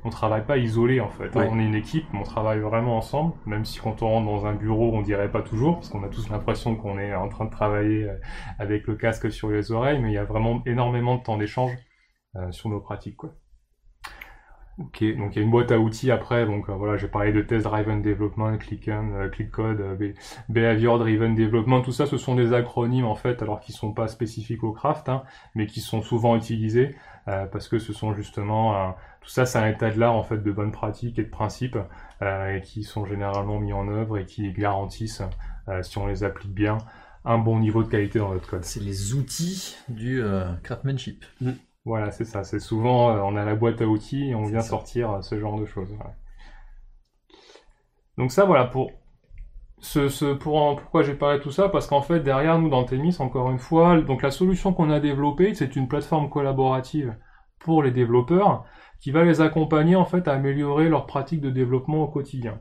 [0.02, 1.34] on travaille pas isolé en fait.
[1.34, 1.46] Ouais.
[1.50, 4.46] On est une équipe, mais on travaille vraiment ensemble, même si quand on rentre dans
[4.46, 7.44] un bureau, on dirait pas toujours, parce qu'on a tous l'impression qu'on est en train
[7.44, 8.14] de travailler euh,
[8.58, 11.72] avec le casque sur les oreilles, mais il y a vraiment énormément de temps d'échange.
[12.50, 13.16] sur nos pratiques.
[13.16, 13.34] Quoi.
[14.78, 15.02] Ok.
[15.16, 17.42] Donc il y a une boîte à outils après, donc euh, voilà, j'ai parlé de
[17.42, 20.12] test driven development, click, euh, click code, euh,
[20.48, 24.06] behavior driven development, tout ça ce sont des acronymes en fait, alors qui sont pas
[24.06, 25.24] spécifiques au craft, hein,
[25.56, 26.94] mais qui sont souvent utilisés
[27.52, 30.52] parce que ce sont justement tout ça, c'est un état de l'art en fait de
[30.52, 31.78] bonnes pratiques et de principes
[32.22, 35.22] et qui sont généralement mis en œuvre et qui garantissent,
[35.82, 36.78] si on les applique bien,
[37.24, 38.64] un bon niveau de qualité dans notre code.
[38.64, 40.22] C'est les outils du
[40.62, 41.24] craftsmanship.
[41.40, 41.52] Mm.
[41.88, 42.44] Voilà, c'est ça.
[42.44, 45.40] C'est souvent, euh, on a la boîte à outils et on vient sortir euh, ce
[45.40, 45.88] genre de choses.
[48.18, 48.92] Donc ça, voilà, pour
[49.80, 51.68] ce, pour, pourquoi j'ai parlé de tout ça?
[51.68, 55.00] Parce qu'en fait, derrière nous, dans Temis, encore une fois, donc la solution qu'on a
[55.00, 57.14] développée, c'est une plateforme collaborative
[57.58, 58.64] pour les développeurs
[59.00, 62.60] qui va les accompagner en fait à améliorer leurs pratiques de développement au quotidien.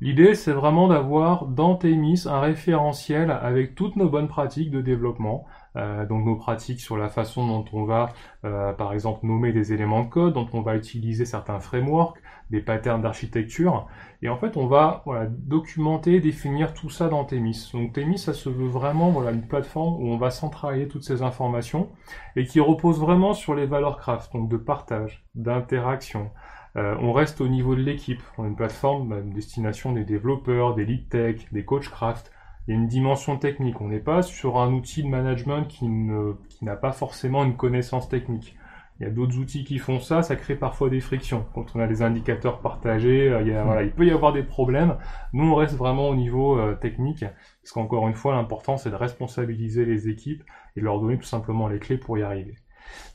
[0.00, 5.46] L'idée, c'est vraiment d'avoir dans Temis un référentiel avec toutes nos bonnes pratiques de développement,
[5.76, 8.10] euh, donc nos pratiques sur la façon dont on va,
[8.44, 12.20] euh, par exemple, nommer des éléments de code, dont on va utiliser certains frameworks,
[12.50, 13.86] des patterns d'architecture,
[14.22, 17.70] et en fait on va documenter, définir tout ça dans Temis.
[17.72, 21.22] Donc Temis, ça se veut vraiment voilà, une plateforme où on va centraliser toutes ces
[21.22, 21.88] informations
[22.36, 26.30] et qui repose vraiment sur les valeurs craft, donc de partage, d'interaction,
[26.76, 28.22] euh, on reste au niveau de l'équipe.
[28.36, 32.32] On a une plateforme à destination des développeurs, des lead tech, des coach craft
[32.66, 33.80] il y a une dimension technique.
[33.80, 38.56] On n'est pas sur un outil de management qui n'a pas forcément une connaissance technique.
[39.00, 41.46] Il y a d'autres outils qui font ça, ça crée parfois des frictions.
[41.54, 44.96] Quand on a des indicateurs partagés, euh, il, il peut y avoir des problèmes.
[45.32, 47.24] Nous, on reste vraiment au niveau euh, technique,
[47.62, 50.44] parce qu'encore une fois, l'important, c'est de responsabiliser les équipes
[50.76, 52.56] et leur donner tout simplement les clés pour y arriver.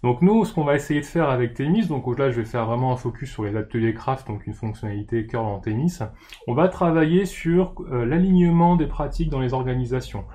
[0.03, 2.65] Donc nous, ce qu'on va essayer de faire avec Temis, donc là je vais faire
[2.65, 5.99] vraiment un focus sur les ateliers craft, donc une fonctionnalité cœur dans Temis,
[6.47, 10.25] on va travailler sur euh, l'alignement des pratiques dans les organisations.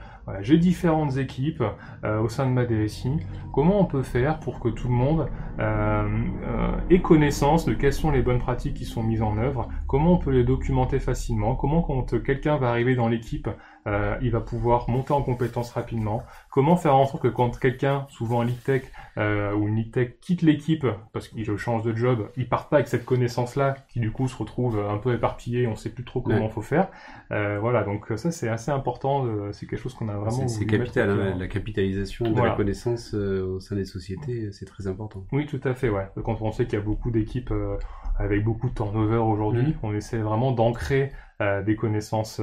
[0.41, 1.63] J'ai différentes équipes
[2.05, 3.19] euh, au sein de ma DSI.
[3.53, 8.11] Comment on peut faire pour que tout le monde euh, ait connaissance de quelles sont
[8.11, 9.69] les bonnes pratiques qui sont mises en œuvre?
[9.87, 11.55] Comment on peut les documenter facilement?
[11.57, 13.49] Comment quand quelqu'un va arriver dans l'équipe,
[13.87, 18.41] il va pouvoir monter en compétence rapidement Comment faire en sorte que quand quelqu'un, souvent
[18.41, 18.83] un lead tech
[19.19, 22.77] euh, ou une lead tech, quitte l'équipe parce qu'il change de job, il part pas
[22.77, 26.21] avec cette connaissance-là, qui du coup se retrouve un peu éparpillé, on sait plus trop
[26.21, 26.89] comment il faut faire.
[27.33, 30.49] Euh, voilà, donc ça c'est assez important, c'est quelque chose qu'on a vraiment.
[30.49, 34.87] C'est capital, hein, la capitalisation de la connaissance euh, au sein des sociétés, c'est très
[34.87, 35.25] important.
[35.33, 36.07] Oui, tout à fait, ouais.
[36.25, 37.77] Quand on sait qu'il y a beaucoup d'équipes euh,
[38.19, 39.79] avec beaucoup de turnover aujourd'hui, mm.
[39.83, 42.41] on essaie vraiment d'ancrer euh, des connaissances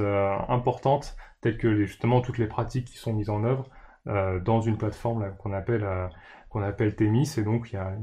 [0.48, 3.68] importantes, telles que justement toutes les pratiques qui sont mises en œuvre.
[4.08, 6.08] Euh, dans une plateforme qu'on appelle euh,
[6.60, 6.92] appelle.
[6.98, 7.94] Et donc, il y a,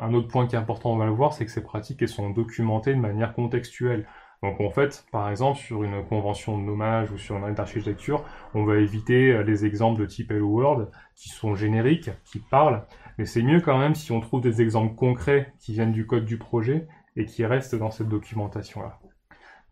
[0.00, 2.30] un, autre point qui est important, on va le voir, c'est que ces pratiques sont
[2.30, 4.06] documentées de manière contextuelle.
[4.44, 8.24] Donc en fait, par exemple, sur une convention de nommage ou sur une règle d'architecture,
[8.54, 12.84] on va éviter euh, les exemples de type Hello World qui sont génériques, qui parlent,
[13.18, 16.26] mais c'est mieux quand même si on trouve des exemples concrets qui viennent du code
[16.26, 19.00] du projet et qui restent dans cette documentation-là.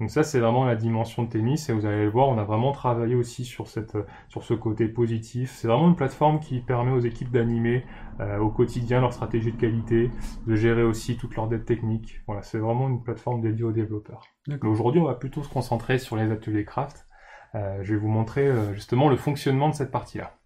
[0.03, 2.43] Donc ça, c'est vraiment la dimension de tennis et vous allez le voir, on a
[2.43, 3.97] vraiment travaillé aussi sur, cette,
[4.29, 5.53] sur ce côté positif.
[5.53, 7.85] C'est vraiment une plateforme qui permet aux équipes d'animer
[8.19, 10.11] euh, au quotidien leur stratégie de qualité,
[10.49, 12.21] de gérer aussi toute leur dette technique.
[12.27, 14.25] Voilà, c'est vraiment une plateforme dédiée aux développeurs.
[14.63, 17.07] Aujourd'hui, on va plutôt se concentrer sur les ateliers craft.
[17.55, 20.37] Euh, je vais vous montrer euh, justement le fonctionnement de cette partie-là.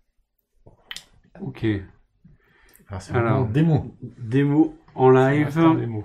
[1.40, 1.64] Ok.
[2.88, 3.96] Alors, c'est Alors démo.
[4.18, 5.58] Démo en live.
[5.78, 6.04] Démo.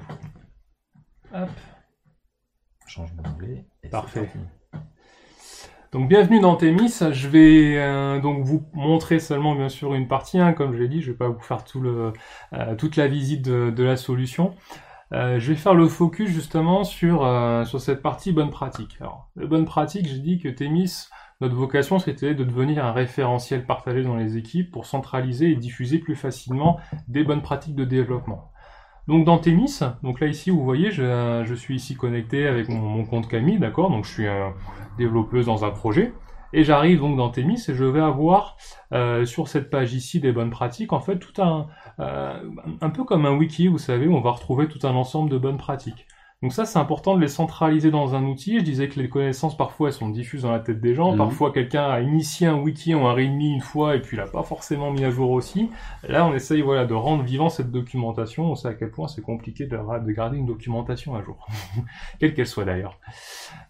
[1.34, 1.50] Hop
[3.00, 3.66] d'anglais.
[3.90, 4.30] Parfait.
[5.92, 7.00] Donc bienvenue dans Temis.
[7.12, 10.88] Je vais euh, donc vous montrer seulement bien sûr une partie, hein, comme je l'ai
[10.88, 12.14] dit, je vais pas vous faire tout le,
[12.54, 14.56] euh, toute la visite de, la solution.
[15.14, 17.20] Euh, je vais faire le focus justement sur,
[17.66, 18.98] sur cette partie bonne pratique.
[19.02, 21.08] Alors, les bonnes pratiques, j'ai dit que Temis,
[21.42, 26.00] notre vocation c'était de devenir un référentiel partagé dans les équipes pour centraliser et diffuser
[26.00, 28.51] plus facilement des bonnes pratiques de développement.
[29.12, 33.28] Donc dans Temis, donc là ici vous voyez, je, suis ici connecté avec mon, compte
[33.28, 33.90] Camille, d'accord?
[33.90, 34.54] Donc je suis un
[34.98, 36.14] développeuse dans un projet.
[36.54, 38.56] Et j'arrive donc dans Temis et je vais avoir
[38.94, 41.68] euh, sur cette page ici des bonnes pratiques, en fait tout un,
[42.00, 42.42] euh,
[42.80, 45.38] un peu comme un wiki, vous savez, où on va retrouver tout un ensemble de
[45.38, 46.08] bonnes pratiques.
[46.42, 48.58] Donc ça, c'est important de les centraliser dans un outil.
[48.58, 51.12] Je disais que les connaissances, parfois, elles sont diffuses dans la tête des gens.
[51.12, 51.18] Mhm.
[51.20, 54.42] Parfois, quelqu'un a initié un wiki ou un readme une fois et puis l'a pas
[54.42, 55.70] forcément mis à jour aussi.
[56.08, 58.52] Là, on essaye voilà, de rendre vivant cette documentation.
[58.52, 61.46] On sait à quel point c'est compliqué de, de, garder une documentation à jour.
[62.20, 63.00] Quelle qu'elle soit d'ailleurs.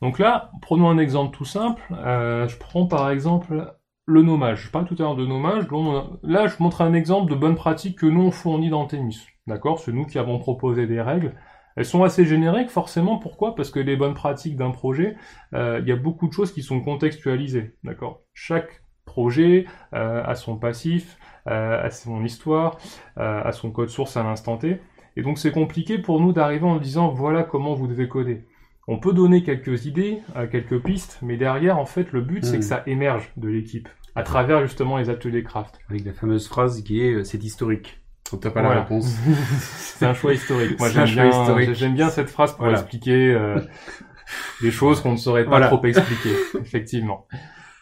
[0.02, 1.82] Donc là, prenons un exemple tout simple.
[1.92, 4.66] Euh, je prends par exemple le nommage.
[4.66, 5.68] Je parle tout à l'heure de nommage.
[6.24, 9.26] Là, je montre un exemple de bonne pratique que nous, on fournit dans Tennis.
[9.48, 9.80] D'accord?
[9.80, 11.36] C'est nous qui avons proposé des règles.
[11.76, 13.18] Elles sont assez génériques, forcément.
[13.18, 13.56] Pourquoi?
[13.56, 15.16] Parce que les bonnes pratiques d'un projet,
[15.54, 17.76] euh, il y a beaucoup de choses qui sont contextualisées.
[17.84, 18.22] D'accord?
[18.34, 22.78] Chaque projet, à son passif, à son histoire,
[23.18, 24.80] à son code source à l'instant T.
[25.18, 28.46] Et donc c'est compliqué pour nous d'arriver en disant voilà comment vous devez coder.
[28.88, 32.60] On peut donner quelques idées, quelques pistes, mais derrière, en fait, le but, c'est que
[32.60, 32.62] hmm.
[32.62, 35.80] ça émerge de l'équipe à travers justement les ateliers craft.
[35.90, 38.02] Avec la fameuse phrase qui est c'est historique.
[38.40, 39.08] T'as pas la réponse.
[39.60, 40.80] c'est un choix historique.
[40.80, 43.60] Moi, j'aime bien, j'aime bien cette phrase pour expliquer euh,
[44.62, 47.28] des choses qu'on ne saurait pas trop expliquer, effectivement.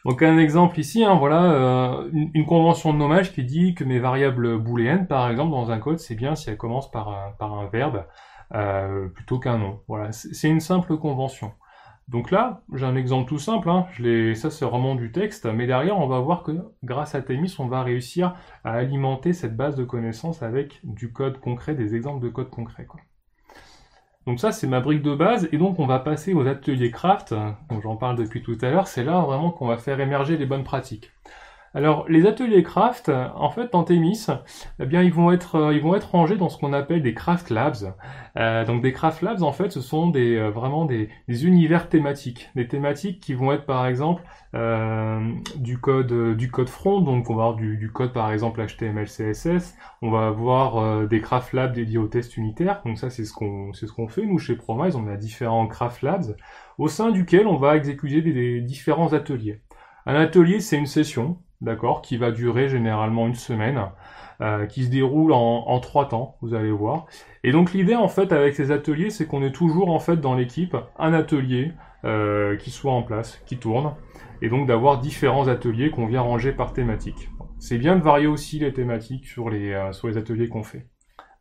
[0.06, 4.00] Donc un exemple ici, hein, voilà, euh, une, convention de nommage qui dit que mes
[4.00, 7.54] variables booléennes, par exemple, dans un code, c'est bien si elles commencent par un, par
[7.54, 8.06] un verbe
[8.56, 9.82] euh, plutôt qu'un nom.
[9.88, 11.52] Voilà, c'est une simple convention.
[12.10, 13.86] Donc là, j'ai un exemple tout simple, hein.
[14.34, 17.68] ça c'est vraiment du texte, mais derrière on va voir que grâce à Temis, on
[17.68, 22.30] va réussir à alimenter cette base de connaissances avec du code concret, des exemples de
[22.30, 22.88] code concret.
[24.26, 27.36] Donc ça c'est ma brique de base, et donc on va passer aux ateliers craft,
[27.70, 30.48] dont j'en parle depuis tout à l'heure, c'est là vraiment qu'on va faire émerger les
[30.48, 31.12] bonnes pratiques.
[31.76, 34.26] Alors, les ateliers craft, en fait, dans Temis,
[34.80, 37.14] eh bien, ils vont être, euh, ils vont être rangés dans ce qu'on appelle des
[37.14, 37.94] craft labs.
[38.38, 42.50] Euh, donc, des craft labs, en fait, ce sont des, euh, vraiment des, univers thématiques.
[42.56, 44.24] Des thématiques qui vont être, par exemple,
[45.58, 47.02] du code, du code front.
[47.02, 49.76] Donc, on va avoir du, code, par exemple, HTML, CSS.
[50.02, 52.82] On va avoir des craft labs dédiés aux tests unitaires.
[52.84, 54.26] Donc, ça, c'est ce qu'on, c'est ce qu'on fait.
[54.26, 56.36] Nous, chez Promise, on a différents craft labs
[56.80, 59.62] au sein duquel on va exécuter des différents ateliers.
[60.06, 63.82] Un atelier, c'est une session d'accord, qui va durer généralement une semaine,
[64.42, 67.06] euh, qui se déroule en, trois temps, vous allez voir.
[67.44, 70.36] Et donc l'idée en fait avec ces ateliers, c'est qu'on est toujours en fait dans
[70.36, 71.74] l'équipe un atelier
[72.06, 73.94] euh, qui soit en place, qui tourne,
[74.42, 77.30] et donc d'avoir différents ateliers qu'on vient ranger par thématique.
[77.60, 80.88] C'est bien de varier aussi les thématiques sur les, euh, ateliers qu'on fait.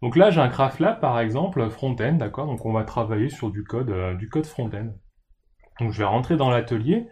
[0.02, 3.50] Donc là, j'ai un craft lab par exemple, front-end, d'accord, donc on va travailler sur
[3.50, 4.88] du code, du code front-end.
[5.80, 7.06] Donc je vais rentrer dans l'atelier,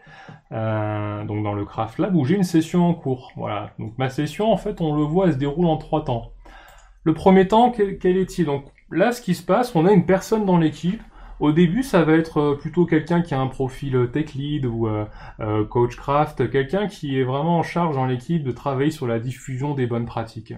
[0.52, 3.32] euh, donc dans le Craft Lab où j'ai une session en cours.
[3.36, 3.70] Voilà.
[3.78, 6.32] Donc ma session, en fait, on le voit, elle se déroule en trois temps.
[7.04, 8.46] Le premier temps, quel, est-il?
[8.46, 11.00] Donc là, ce qui se passe, on a une personne dans l'équipe.
[11.38, 14.64] Au début, ça va être euh, plutôt quelqu'un qui a un profil euh, tech lead
[14.64, 14.88] ou
[15.68, 19.74] coach craft, quelqu'un qui est vraiment en charge dans l'équipe de travailler sur la diffusion
[19.74, 20.54] des bonnes pratiques.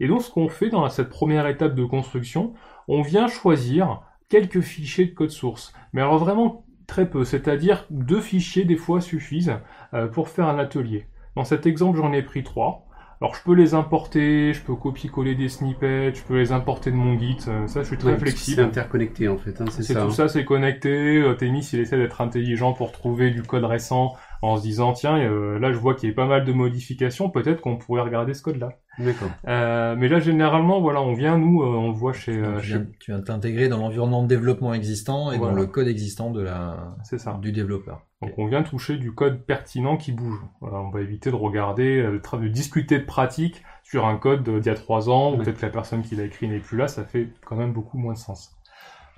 [0.00, 2.54] Et donc, ce qu'on fait dans cette première étape de construction,
[2.88, 5.74] on vient choisir quelques fichiers de code source.
[5.92, 9.54] Mais alors vraiment Très peu, c'est-à-dire deux fichiers des fois suffisent
[9.94, 11.06] euh, pour faire un atelier.
[11.36, 12.86] Dans cet exemple, j'en ai pris trois.
[13.22, 16.96] Alors je peux les importer, je peux copier-coller des snippets, je peux les importer de
[16.96, 18.56] mon Git, euh, ça je suis très flexible.
[18.56, 20.02] C'est interconnecté en fait, hein, c'est ça.
[20.02, 24.12] Tout ça c'est connecté, euh, Témis il essaie d'être intelligent pour trouver du code récent
[24.42, 25.18] en se disant tiens
[25.58, 28.42] là je vois qu'il y a pas mal de modifications, peut-être qu'on pourrait regarder ce
[28.42, 28.70] code là.
[28.98, 29.30] D'accord.
[29.48, 32.36] Euh, mais là, généralement, voilà, on vient, nous, euh, on le voit chez...
[32.36, 36.42] Euh, tu, viens, t'intégrer dans l'environnement de développement existant et dans le code existant de
[36.42, 37.38] la, ça.
[37.40, 38.02] du développeur.
[38.20, 40.38] Donc on vient toucher du code pertinent qui bouge.
[40.60, 44.66] Voilà, on va éviter de regarder, de, de discuter de pratique sur un code d'il
[44.66, 46.86] y a trois ans, ou peut-être que la personne qui l'a écrit n'est plus là,
[46.86, 48.56] ça fait quand même beaucoup moins de sens.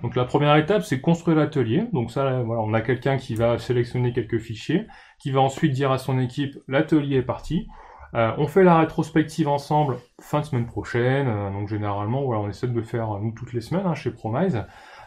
[0.01, 1.85] Donc la première étape, c'est construire l'atelier.
[1.93, 4.87] Donc ça, voilà, on a quelqu'un qui va sélectionner quelques fichiers,
[5.25, 7.67] qui va ensuite dire à son équipe, l'atelier est parti.
[8.13, 11.27] Euh, on fait la rétrospective ensemble fin de semaine prochaine.
[11.27, 14.63] Euh, donc généralement, on essaie de le faire nous toutes les semaines hein, chez Promise.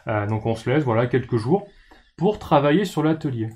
[0.07, 1.65] Euh, donc on se laisse voilà quelques jours
[2.17, 3.47] pour travailler sur l'atelier.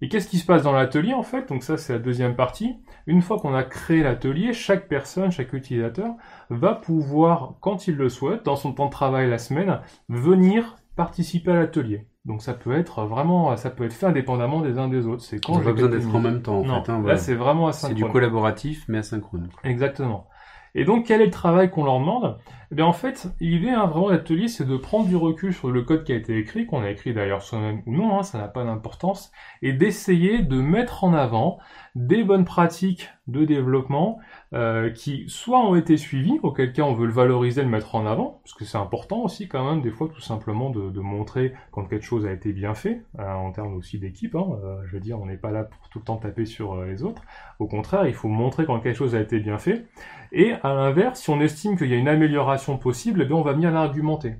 [0.00, 1.48] Et qu'est-ce qui se passe dans l'atelier en fait?
[1.48, 2.76] Donc ça c'est la deuxième partie.
[3.08, 6.14] Une fois qu'on a créé l'atelier, chaque personne, chaque utilisateur
[6.48, 11.50] va pouvoir, quand il le souhaite, dans son temps de travail la semaine, venir participer
[11.50, 12.06] à l'atelier.
[12.28, 15.22] Donc ça peut être vraiment, ça peut être fait indépendamment des uns des autres.
[15.22, 16.58] C'est quand on pas besoin d'être en même temps.
[16.58, 17.96] En fait, hein, Là, c'est vraiment asynchrone.
[17.96, 19.48] C'est du collaboratif, mais asynchrone.
[19.64, 20.26] Exactement.
[20.74, 22.36] Et donc, quel est le travail qu'on leur demande?
[22.70, 25.82] Eh bien, en fait, l'idée hein, vraiment l'atelier, c'est de prendre du recul sur le
[25.82, 28.46] code qui a été écrit, qu'on a écrit d'ailleurs soi-même ou non, hein, ça n'a
[28.46, 31.58] pas d'importance, et d'essayer de mettre en avant
[31.94, 34.18] des bonnes pratiques de développement
[34.54, 38.06] euh, qui soit ont été suivis, auquel cas on veut le valoriser, le mettre en
[38.06, 41.84] avant, parce que c'est important aussi quand même des fois tout simplement de, montrer quand
[41.84, 44.34] quelque chose a été bien fait, euh, en termes aussi d'équipe.
[44.34, 46.74] Hein, euh, je veux dire, on n'est pas là pour tout le temps taper sur
[46.74, 47.22] euh, les autres.
[47.58, 49.86] Au contraire, il faut montrer quand quelque chose a été bien fait.
[50.32, 53.42] Et à l'inverse, si on estime qu'il y a une amélioration possible, eh bien on
[53.42, 54.36] va bien l'argumenter.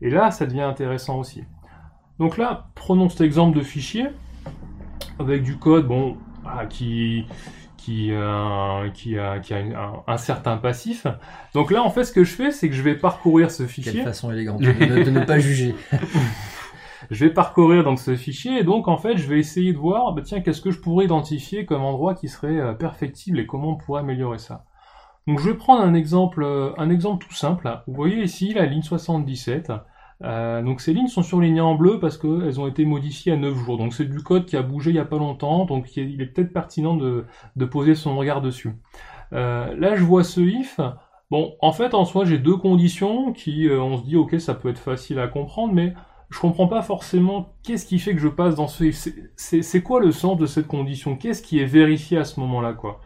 [0.00, 1.44] Et là, ça devient intéressant aussi.
[2.18, 4.06] Donc là, prenons cet exemple de fichier
[5.18, 7.26] avec du code, bon, ah, qui
[7.82, 9.62] qui, euh, qui a, qui a
[10.06, 11.06] un, certain passif.
[11.52, 13.92] Donc là, en fait, ce que je fais, c'est que je vais parcourir ce fichier.
[13.92, 15.74] Quelle façon élégante de, ne pas juger.
[17.10, 20.12] je vais parcourir donc ce fichier et donc en fait, je vais essayer de voir,
[20.12, 23.70] bah, tiens, qu'est-ce que je pourrais identifier comme endroit qui serait euh, perfectible et comment
[23.70, 24.64] on pourrait améliorer ça.
[25.26, 27.68] Donc je vais prendre un exemple, euh, un exemple tout simple.
[27.88, 29.72] Vous voyez ici la ligne 77.
[30.24, 33.54] Euh, donc ces lignes sont surlignées en bleu parce qu'elles ont été modifiées à 9
[33.54, 33.78] jours.
[33.78, 36.26] Donc c'est du code qui a bougé il n'y a pas longtemps, donc il est
[36.26, 37.24] peut-être pertinent de,
[37.66, 38.72] poser son regard dessus.
[39.32, 40.80] Euh, là je vois ce if.
[41.30, 44.54] Bon, en fait en soi j'ai deux conditions qui euh, on se dit ok ça
[44.54, 45.94] peut être facile à comprendre, mais
[46.30, 49.08] je comprends pas forcément qu'est-ce qui fait que je passe dans ce if.
[49.36, 51.16] C'est quoi le sens de cette condition?
[51.16, 53.00] Qu'est-ce qui est vérifié à ce moment-là quoi?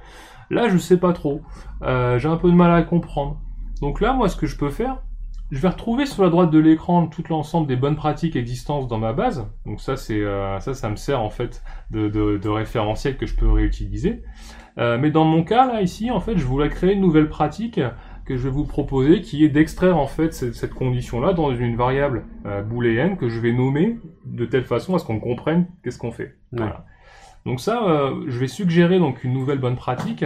[0.51, 1.41] Là je sais pas trop.
[1.83, 3.41] J'ai un peu de mal à comprendre.
[3.81, 5.03] Donc là moi ce que je peux faire,
[5.51, 8.99] je vais retrouver sur la droite de l'écran tout l'ensemble des bonnes pratiques existantes dans
[8.99, 9.49] ma base.
[9.65, 13.27] Donc ça, c'est euh, ça, ça me sert en fait de, de, de référentiel que
[13.27, 14.23] je peux réutiliser.
[14.79, 17.81] Euh, mais dans mon cas là ici, en fait, je voulais créer une nouvelle pratique
[18.25, 21.77] que je vais vous proposer, qui est d'extraire en fait cette, cette condition-là dans une
[21.77, 25.99] variable euh, booléenne que je vais nommer de telle façon à ce qu'on comprenne qu'est-ce
[25.99, 26.35] qu'on fait.
[26.51, 26.87] Voilà.
[27.45, 30.25] Donc ça, je vais suggérer donc une nouvelle bonne pratique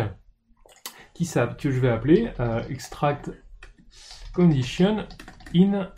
[1.12, 2.30] qui que je vais appeler
[2.70, 3.30] extract
[4.34, 5.06] condition
[5.54, 5.88] in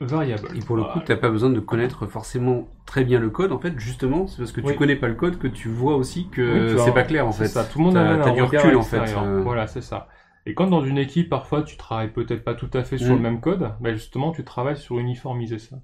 [0.00, 0.48] variable.
[0.56, 3.52] Et pour le coup, tu n'as pas besoin de connaître forcément très bien le code,
[3.52, 4.76] en fait, justement, c'est parce que tu Oui.
[4.76, 7.46] connais pas le code que tu vois aussi que c'est as- pas clair, en fait.
[7.46, 9.40] ça, tout le monde a un du recul, en fait, euh.
[9.42, 10.08] Voilà, c'est ça.
[10.44, 13.16] Et quand dans une équipe, parfois, tu travailles peut-être pas tout à fait sur Mm.
[13.16, 15.76] le même code, ben justement, tu travailles sur uniformiser ça.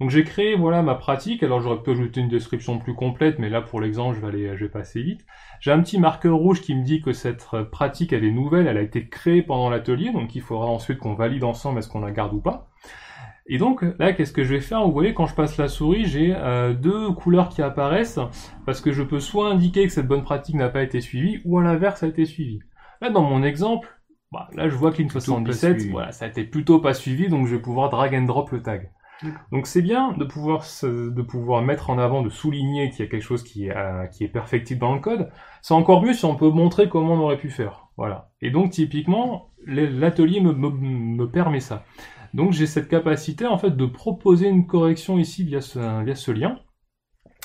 [0.00, 1.42] Donc j'ai créé voilà ma pratique.
[1.42, 4.56] Alors j'aurais pu ajouter une description plus complète, mais là pour l'exemple, je vais aller,
[4.56, 5.26] je vais passer vite.
[5.60, 8.78] J'ai un petit marqueur rouge qui me dit que cette pratique elle est nouvelle, elle
[8.78, 12.12] a été créée pendant l'atelier, donc il faudra ensuite qu'on valide ensemble est-ce qu'on la
[12.12, 12.70] garde ou pas.
[13.52, 14.84] Et donc là, qu'est-ce que je vais faire?
[14.84, 18.20] Vous voyez, quand je passe la souris, j'ai euh, deux couleurs qui apparaissent
[18.64, 21.58] parce que je peux soit indiquer que cette bonne pratique n'a pas été suivie, ou
[21.58, 22.60] à l'inverse, a été suivie.
[23.00, 23.88] Là, dans mon exemple,
[24.30, 25.90] bah, là, je vois que Lin77, suivi.
[25.90, 28.62] voilà, ça a été plutôt pas suivi, donc je vais pouvoir drag and drop le
[28.62, 28.92] tag.
[29.52, 33.42] Donc c'est bien de pouvoir mettre en avant, de souligner qu'il y a quelque chose
[33.42, 35.30] qui est, euh, qui est perfectible dans le code.
[35.62, 37.88] C'est encore mieux si on peut montrer comment on aurait pu faire.
[37.96, 38.30] Voilà.
[38.40, 41.84] Et donc typiquement, l'atelier me, me, me permet ça.
[42.34, 46.58] Donc j'ai cette capacité en fait de proposer une correction ici via ce, lien.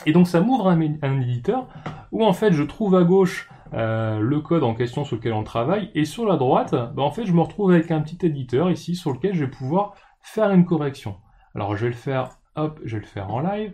[0.05, 0.81] Et donc ça m'ouvre un,
[1.21, 1.67] éditeur
[2.11, 5.43] où en fait je trouve à gauche euh, le code en question sur lequel on
[5.43, 8.69] travaille et sur la droite, bah, en fait je me retrouve avec un petit éditeur
[8.69, 11.15] ici sur lequel je vais pouvoir faire une correction.
[11.55, 13.73] Alors je vais le faire, hop, je vais le faire en live.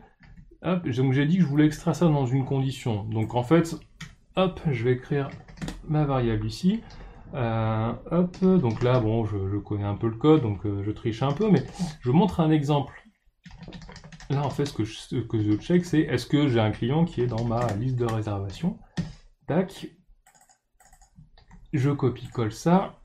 [0.61, 3.03] Hop, donc j'ai dit que je voulais extraire ça dans une condition.
[3.05, 3.75] Donc en fait,
[4.35, 5.29] hop, je vais écrire
[5.87, 6.81] ma variable ici.
[7.33, 11.23] Euh, hop, donc là, bon, je, connais un peu le code, donc euh, je triche
[11.23, 11.63] un peu, mais
[12.01, 12.93] je vous montre un exemple.
[14.29, 17.21] Là, en fait, ce que je, que check, c'est est-ce que j'ai un client qui
[17.21, 18.77] est dans ma liste de réservation.
[19.47, 19.87] Tac.
[21.73, 22.99] Je copie-colle ça.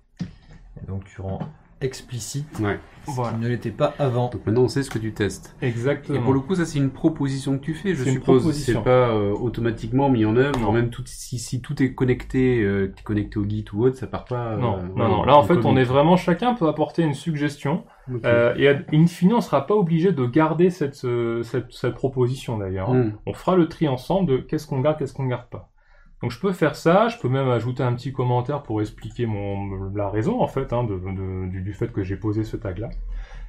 [0.87, 1.41] Donc tu rends
[1.81, 2.79] explicite Ouais.
[3.07, 3.33] ce Voilà.
[3.33, 4.31] qui ne l'était pas avant.
[4.31, 5.55] Donc maintenant, on sait ce que tu testes.
[5.63, 6.19] Exactement.
[6.19, 8.43] Et pour le coup, ça, c'est une proposition que tu fais, je suppose.
[8.43, 8.81] proposition.
[8.81, 10.59] C'est pas euh, automatiquement mis en œuvre.
[10.61, 10.73] Non.
[10.73, 14.25] Même tout, si, si tout est connecté, euh, connecté au Git ou autre, ça part
[14.25, 14.53] pas.
[14.53, 15.23] euh, Non, non, non.
[15.25, 17.85] Là, en fait, on est vraiment chacun peut apporter une suggestion.
[18.25, 22.91] Euh, et in fine, on sera pas obligé de garder cette, cette, cette proposition d'ailleurs.
[22.93, 23.13] Hmm.
[23.27, 25.69] On fera le tri ensemble de qu'est-ce qu'on garde, qu'est-ce qu'on garde pas.
[26.23, 29.91] Donc je peux faire ça, je peux même ajouter un petit commentaire pour expliquer mon
[29.95, 32.79] la raison en fait hein, de, de- du, du fait que j'ai posé ce tag
[32.79, 32.89] là.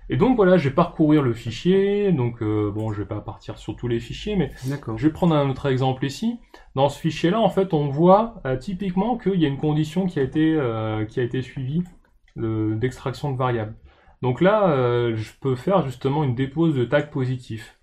[0.09, 2.11] Et donc voilà, je vais parcourir le fichier.
[2.13, 4.51] Donc euh, bon, je vais pas partir sur tous les fichiers, mais
[4.97, 6.39] je vais prendre un autre exemple ici.
[6.75, 10.19] Dans ce fichier-là, en fait, on voit euh, typiquement qu'il y a une condition qui
[10.19, 11.83] a été, euh, qui a été suivie
[12.37, 13.75] de- d'extraction de variables.
[14.21, 17.76] Donc là, je peux faire justement une dépose de tag positif.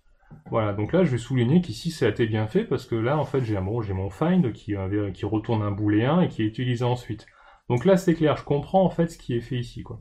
[0.50, 3.18] Voilà, donc là, je vais souligner qu'ici, ça a été bien fait parce que là,
[3.18, 6.46] en fait, j'ai bon, mon find qui, euh, qui retourne un booléen et qui est
[6.46, 7.26] utilisé ensuite.
[7.68, 10.00] Donc là, c'est clair, je comprends en fait ce qui est fait ici, quoi.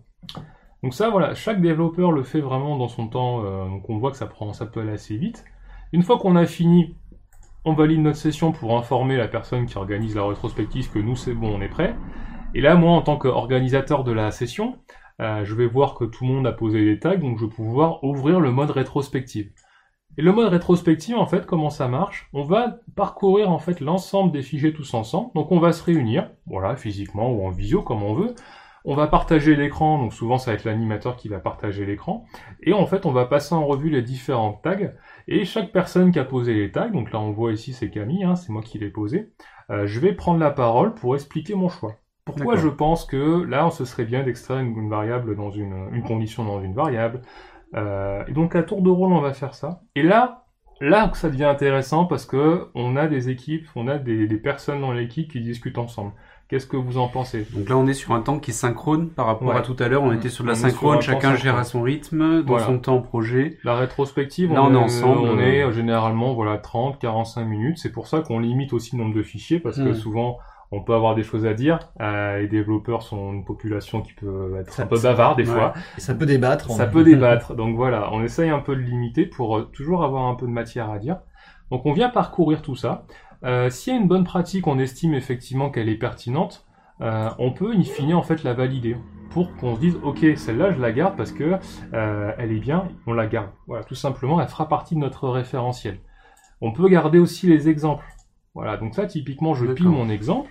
[0.84, 4.12] Donc ça, voilà, chaque développeur le fait vraiment dans son temps, euh, donc on voit
[4.12, 5.46] que ça prend, ça peut aller assez vite.
[5.94, 6.98] Une fois qu'on a fini,
[7.64, 11.34] on valide notre session pour informer la personne qui organise la rétrospective que nous c'est
[11.34, 11.96] bon, on est prêt.
[12.54, 14.78] Et là, moi, en tant qu'organisateur de la session,
[15.22, 17.52] euh, je vais voir que tout le monde a posé les tags, donc je vais
[17.52, 19.52] pouvoir ouvrir le mode rétrospective.
[20.18, 22.30] Et le mode rétrospective, en fait, comment ça marche?
[22.34, 25.32] On va parcourir en fait l'ensemble des fichiers tous ensemble.
[25.34, 28.36] Donc on va se réunir, voilà, physiquement ou en visio comme on veut.
[28.86, 32.26] On va partager l'écran, donc souvent ça va être l'animateur qui va partager l'écran.
[32.62, 34.92] Et en fait, on va passer en revue les différents tags.
[35.28, 38.26] Et chaque personne qui a posé les tags, donc là on voit ici c'est Camille,
[38.26, 39.32] hein, c'est moi qui l'ai posé,
[39.70, 41.96] euh, je vais prendre la parole pour expliquer mon choix.
[42.26, 46.04] Pourquoi je pense que là, ce serait bien d'extraire une, une variable dans une, une
[46.04, 47.22] condition dans une variable.
[47.76, 49.82] Euh, et donc à tour de rôle, on va faire ça.
[49.96, 50.46] Et là,
[50.82, 54.38] là que ça devient intéressant parce que on a des équipes, on a des, des
[54.38, 56.12] personnes dans l'équipe qui discutent ensemble.
[56.50, 57.48] Qu'est-ce que vous en pensez?
[57.56, 59.56] Donc là, on est sur un temps qui est synchrone par rapport Ouais.
[59.56, 60.04] à tout à l'heure.
[60.04, 62.66] On était sur de la On synchrone, chacun gère à son rythme, dans Voilà.
[62.66, 63.58] son temps projet.
[63.64, 65.42] La rétrospective, Là, on est ensemble, On euh.
[65.42, 67.78] est euh, généralement voilà 30, 45 minutes.
[67.80, 69.96] C'est pour ça qu'on limite aussi le nombre de fichiers parce que Mm.
[69.96, 70.38] souvent
[70.76, 71.78] on peut avoir des choses à dire.
[72.02, 75.54] Euh, les développeurs sont une population qui peut être un peu bavard des ouais.
[75.56, 75.74] fois.
[75.98, 76.72] Et ça peut débattre.
[76.72, 77.54] Ça on- peut débattre.
[77.56, 80.52] Donc voilà, on essaye un peu de limiter pour euh, toujours avoir un peu de
[80.52, 81.20] matière à dire.
[81.70, 83.06] Donc on vient parcourir tout ça.
[83.46, 86.66] Euh, S'il y a une bonne pratique, on estime effectivement qu'elle est pertinente,
[87.02, 88.98] euh, on peut in fine en fait la valider
[89.30, 91.58] pour qu'on se dise ok celle-là je la garde parce que
[91.92, 93.50] elle est bien, on la garde.
[93.68, 96.00] Voilà, tout simplement, elle fera partie de notre référentiel.
[96.62, 98.06] On peut garder aussi les exemples.
[98.56, 100.50] Voilà, donc là typiquement je pile mon exemple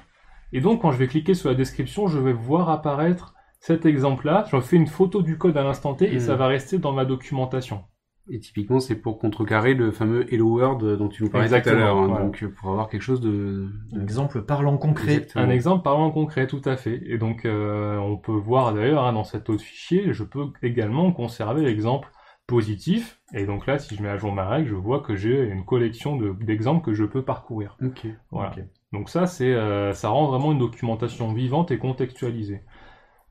[0.52, 4.44] et donc quand je vais cliquer sur la description, je vais voir apparaître cet exemple-là.
[4.50, 7.04] Je fais une photo du code à l'instant T et ça va rester dans ma
[7.04, 7.84] documentation.
[8.30, 11.72] Et typiquement, c'est pour contrecarrer le fameux Hello World dont tu nous parlais tout à
[11.80, 11.96] l'heure.
[11.96, 12.06] hein.
[12.08, 12.24] voilà.
[12.24, 13.68] Donc, pour avoir quelque chose de...
[13.96, 15.14] Un exemple parlant concret.
[15.14, 15.44] Exactement.
[15.44, 17.02] Un exemple parlant concret, tout à fait.
[17.06, 21.10] Et donc, euh, on peut voir d'ailleurs hein, dans cet autre fichier, je peux également
[21.10, 22.08] conserver l'exemple
[22.46, 23.20] positif.
[23.34, 25.64] Et donc là, si je mets à jour ma règle, je vois que j'ai une
[25.64, 27.76] collection de- d'exemples que je peux parcourir.
[27.84, 28.06] Ok.
[28.30, 28.50] Voilà.
[28.56, 28.64] Ok.
[28.92, 32.62] Donc ça, c'est, euh, ça rend vraiment une documentation vivante et contextualisée.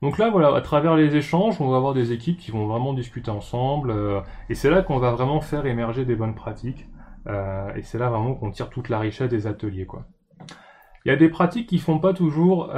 [0.02, 2.92] Donc là, voilà, à travers les échanges, on va avoir des équipes qui vont vraiment
[2.92, 6.88] discuter ensemble, euh, et c'est là qu'on va vraiment faire émerger des bonnes pratiques,
[7.28, 10.04] euh, et c'est là vraiment qu'on tire toute la richesse des ateliers, quoi.
[11.04, 12.72] Il y a des pratiques qui font pas toujours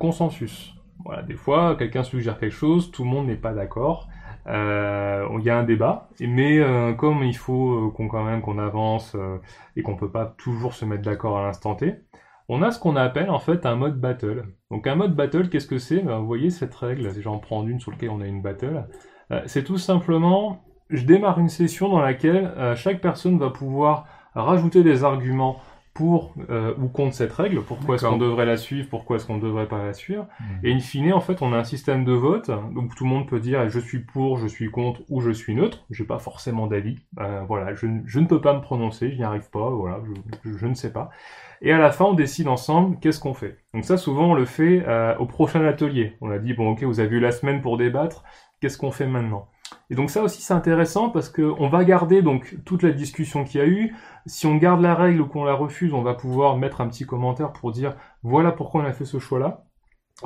[0.00, 0.74] consensus.
[1.04, 4.08] Voilà, des fois, quelqu'un suggère quelque chose, tout le monde n'est pas d'accord.
[4.46, 8.40] Euh, Il y a un débat, mais euh, comme il faut euh, qu'on quand même
[8.42, 9.16] qu'on avance
[9.76, 11.96] et qu'on peut pas toujours se mettre d'accord à l'instant T,
[12.48, 14.44] on a ce qu'on appelle en fait un mode battle.
[14.70, 16.00] Donc un mode battle, qu'est-ce que c'est?
[16.00, 18.86] Ben, Vous voyez cette règle, j'en prends une sur laquelle on a une battle.
[19.46, 25.02] C'est tout simplement, je démarre une session dans laquelle chaque personne va pouvoir rajouter des
[25.02, 25.60] arguments
[25.94, 29.36] pour euh, ou contre cette règle, pourquoi est-ce qu'on devrait la suivre, pourquoi est-ce qu'on
[29.36, 30.26] ne devrait pas la suivre.
[30.40, 30.46] Mhm.
[30.64, 33.28] Et in fine, en fait, on a un système de vote, donc tout le monde
[33.28, 35.84] peut dire je suis pour, je suis contre ou je suis neutre.
[35.90, 36.98] J'ai pas forcément d'avis.
[37.20, 40.00] Euh, voilà, je, ne- je ne peux pas me prononcer, je n'y arrive pas, voilà,
[40.04, 41.10] je, je- je ne sais pas.
[41.62, 43.58] Et à la fin, on décide ensemble qu'est-ce qu'on fait.
[43.72, 46.14] Donc ça, souvent, on le fait euh, au prochain atelier.
[46.20, 48.24] On a dit bon, ok, vous avez eu la semaine pour débattre,
[48.60, 49.48] qu'est-ce qu'on fait maintenant?
[49.90, 53.44] Et donc ça aussi, c'est intéressant parce que on va garder donc toute la discussion
[53.44, 53.94] qu'il y a eu.
[54.26, 57.04] Si on garde la règle ou qu'on la refuse, on va pouvoir mettre un petit
[57.06, 59.64] commentaire pour dire voilà pourquoi on a fait ce choix-là.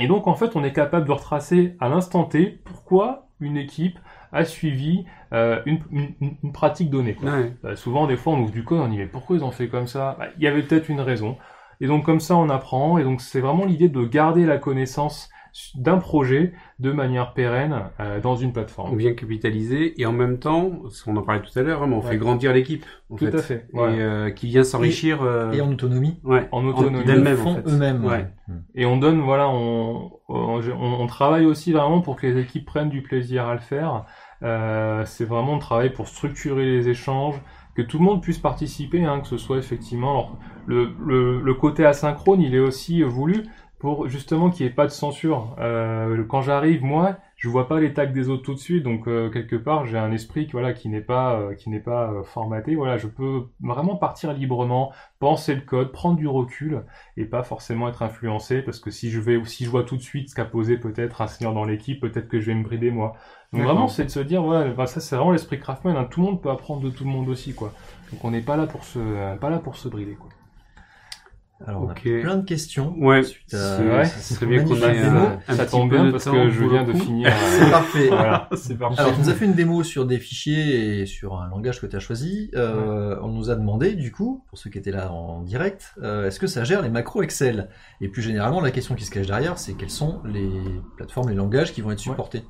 [0.01, 3.99] Et donc, en fait, on est capable de retracer à l'instant T pourquoi une équipe
[4.33, 7.15] a suivi euh, une, une- une pratique donnée.
[7.15, 7.31] quoi.
[7.31, 7.53] Ouais.
[7.65, 9.69] Euh, souvent, des fois, on ouvre du code, on dit mais pourquoi ils ont fait
[9.69, 10.17] comme ça?
[10.19, 11.37] Bah, Il y avait peut-être une raison.
[11.81, 12.99] Et donc, comme ça, on apprend.
[12.99, 15.31] Et donc, c'est vraiment l'idée de garder la connaissance
[15.75, 18.97] d'un projet de manière pérenne euh, dans une On plateforme.
[18.97, 20.71] vient capitaliser et en même temps,
[21.07, 22.11] on en parlait tout à l'heure, hein, mais on Ouais.
[22.11, 22.85] fait grandir l'équipe.
[23.09, 23.35] Tout fait.
[23.35, 23.67] à fait.
[23.75, 25.23] Et euh, qui vient s'enrichir.
[25.23, 26.21] euh, Et en autonomie.
[26.25, 26.49] ouais.
[26.53, 27.01] En autonomie.
[27.07, 27.69] Ils le font en fait.
[27.69, 28.05] eux-mêmes.
[28.05, 28.27] Ouais.
[28.75, 32.89] Et on donne, voilà, on, on, on travaille aussi vraiment pour que les équipes prennent
[32.91, 34.05] du plaisir à le faire.
[34.43, 37.41] Euh, c'est vraiment un travail pour structurer les échanges,
[37.75, 41.55] que tout le monde puisse participer, hein, que ce soit effectivement alors, le, le, le
[41.55, 43.45] côté asynchrone, il est aussi voulu
[43.79, 45.55] pour justement qu'il n'y ait pas de censure.
[45.59, 49.07] Euh, quand j'arrive, moi, je vois pas les tags des autres tout de suite, donc
[49.07, 52.11] euh, quelque part j'ai un esprit qui, voilà, qui n'est pas, euh, qui n'est pas
[52.11, 52.74] euh, formaté.
[52.74, 56.85] Voilà, je peux vraiment partir librement, penser le code, prendre du recul
[57.16, 60.03] et pas forcément être influencé parce que si je vais si je vois tout de
[60.03, 62.91] suite ce qu'a posé peut-être un senior dans l'équipe, peut-être que je vais me brider
[62.91, 63.14] moi.
[63.53, 66.09] Donc vraiment c'est de se dire voilà, bah, ça c'est vraiment l'esprit Craftman, hein.
[66.11, 67.72] tout le monde peut apprendre de tout le monde aussi quoi.
[68.11, 70.29] Donc on n'est pas là pour se euh, pas là pour se brider quoi.
[71.67, 72.95] Alors, on a plein de questions.
[72.99, 73.25] Ouais.
[73.25, 74.05] Suite à- C'est- ouais.
[74.05, 76.51] Ce serait bien qu'on ait euh, un ça petit tombe peu bien de parce que
[76.51, 77.33] je viens de finir.
[77.51, 78.07] C'est euh, parfait.
[78.09, 78.49] voilà.
[78.57, 79.01] C'est parfait.
[79.01, 81.87] Alors, tu nous as fait une démo sur des fichiers et sur un langage que
[81.87, 82.51] tu as choisi.
[82.55, 86.27] Euh, On nous a demandé, du coup, pour ceux qui étaient là en direct, euh,
[86.29, 87.69] est-ce que ça gère les macros Excel?
[88.01, 90.49] Et plus généralement, la question qui se cache derrière, c'est quelles sont les
[90.97, 92.45] plateformes, les langages qui vont être supportés?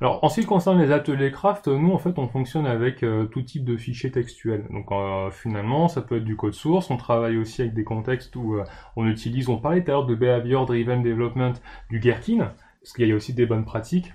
[0.00, 3.26] Alors, en ce qui concerne les ateliers craft, nous, en fait, on fonctionne avec euh,
[3.26, 4.64] tout type de fichiers textuels.
[4.70, 6.90] Donc, euh, finalement, ça peut être du code source.
[6.90, 8.64] On travaille aussi avec des contextes où euh,
[8.96, 11.52] on utilise, on parlait tout à l'heure de Behavior Driven Development
[11.90, 14.12] du Gherkin, parce qu'il y a aussi des bonnes pratiques.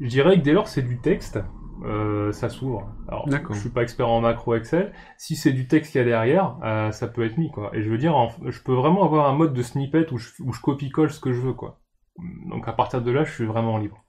[0.00, 1.40] Je dirais que dès lors c'est du texte,
[1.84, 2.90] euh, ça s'ouvre.
[3.08, 3.24] Alors,
[3.54, 4.92] je suis pas expert en macro Excel.
[5.16, 7.70] Si c'est du texte qu'il y a derrière, euh, ça peut être mis, quoi.
[7.74, 10.28] Et je veux dire, en- je peux vraiment avoir un mode de snippet où je,
[10.40, 11.80] où je copie-colle ce que je veux, quoi.
[12.46, 14.04] Donc, à partir de là, je suis vraiment libre.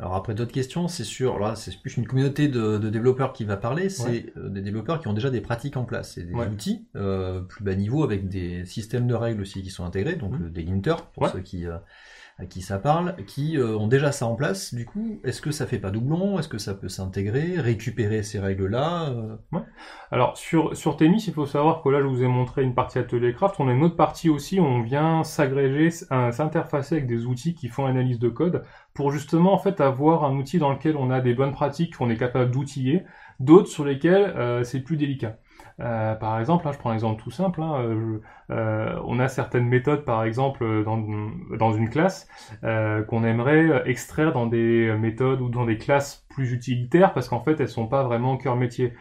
[0.00, 3.44] Alors après d'autres questions, c'est sur, là c'est plus une communauté de, de développeurs qui
[3.44, 6.34] va parler, c'est euh, des développeurs qui ont déjà des pratiques en place, c'est des
[6.34, 6.48] Ouais.
[6.48, 10.34] outils euh, plus bas niveau avec des systèmes de règles aussi qui sont intégrés, donc
[10.40, 11.28] euh, des linters pour Ouais.
[11.30, 11.76] ceux qui euh,
[12.38, 14.74] à qui ça parle, qui euh, ont déjà ça en place.
[14.74, 16.38] Du coup, est-ce que ça fait pas doublon?
[16.40, 19.36] Est-ce que ça peut s'intégrer, récupérer ces règles-là euh,
[20.10, 22.98] Alors sur sur Tennis, il faut savoir que là je vous ai montré une partie
[22.98, 24.58] atelier craft, on a une autre partie aussi.
[24.60, 28.62] Où on vient s'agréger, euh, s'interfacer avec des outils qui font analyse de code
[28.94, 32.10] pour justement en fait avoir un outil dans lequel on a des bonnes pratiques qu'on
[32.10, 33.04] est capable d'outiller,
[33.40, 35.36] d'autres sur lesquels euh, c'est plus délicat.
[35.80, 37.60] Euh, par exemple, hein, je prends un exemple tout simple.
[37.62, 38.20] Hein, euh,
[38.50, 40.98] euh, on a certaines méthodes, par exemple, dans,
[41.56, 42.28] dans une classe,
[42.62, 47.60] qu'on aimerait extraire dans des méthodes ou dans des classes plus utilitaires, parce qu'en fait,
[47.60, 48.94] elles sont pas vraiment cœur métier.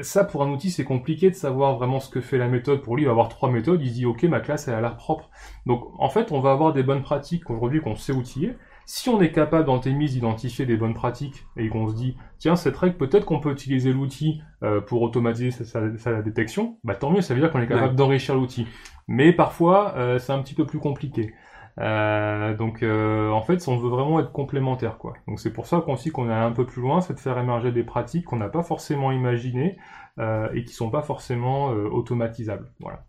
[0.00, 2.82] ça, pour un outil, c'est compliqué de savoir vraiment ce que fait la méthode.
[2.82, 3.80] Pour lui, il va avoir trois méthodes.
[3.82, 5.30] Il dit, OK, ma classe, elle a l'air propre.
[5.66, 8.56] Donc, en fait, on va avoir des bonnes pratiques aujourd'hui qu'on sait outiller.
[8.92, 12.56] Si on est capable dans Temis d'identifier des bonnes pratiques et qu'on se dit, tiens,
[12.56, 17.20] cette règle, peut-être qu'on peut utiliser l'outil euh, pour automatiser sa, détection, bah tant mieux,
[17.20, 18.66] ça veut dire qu'on est capable d'enrichir l'outil.
[19.06, 21.34] Mais parfois, euh, c'est un petit peu plus compliqué.
[21.78, 25.14] Euh, donc en fait, on veut vraiment être complémentaire, quoi.
[25.28, 27.38] Donc c'est pour ça qu'on aussi qu'on est un peu plus loin, c'est de faire
[27.38, 29.78] émerger des pratiques qu'on n'a pas forcément imaginées
[30.18, 32.72] et qui sont pas forcément automatisables.
[32.80, 33.04] Voilà.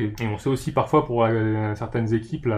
[0.00, 2.48] Et on sait aussi parfois pour euh, certaines équipes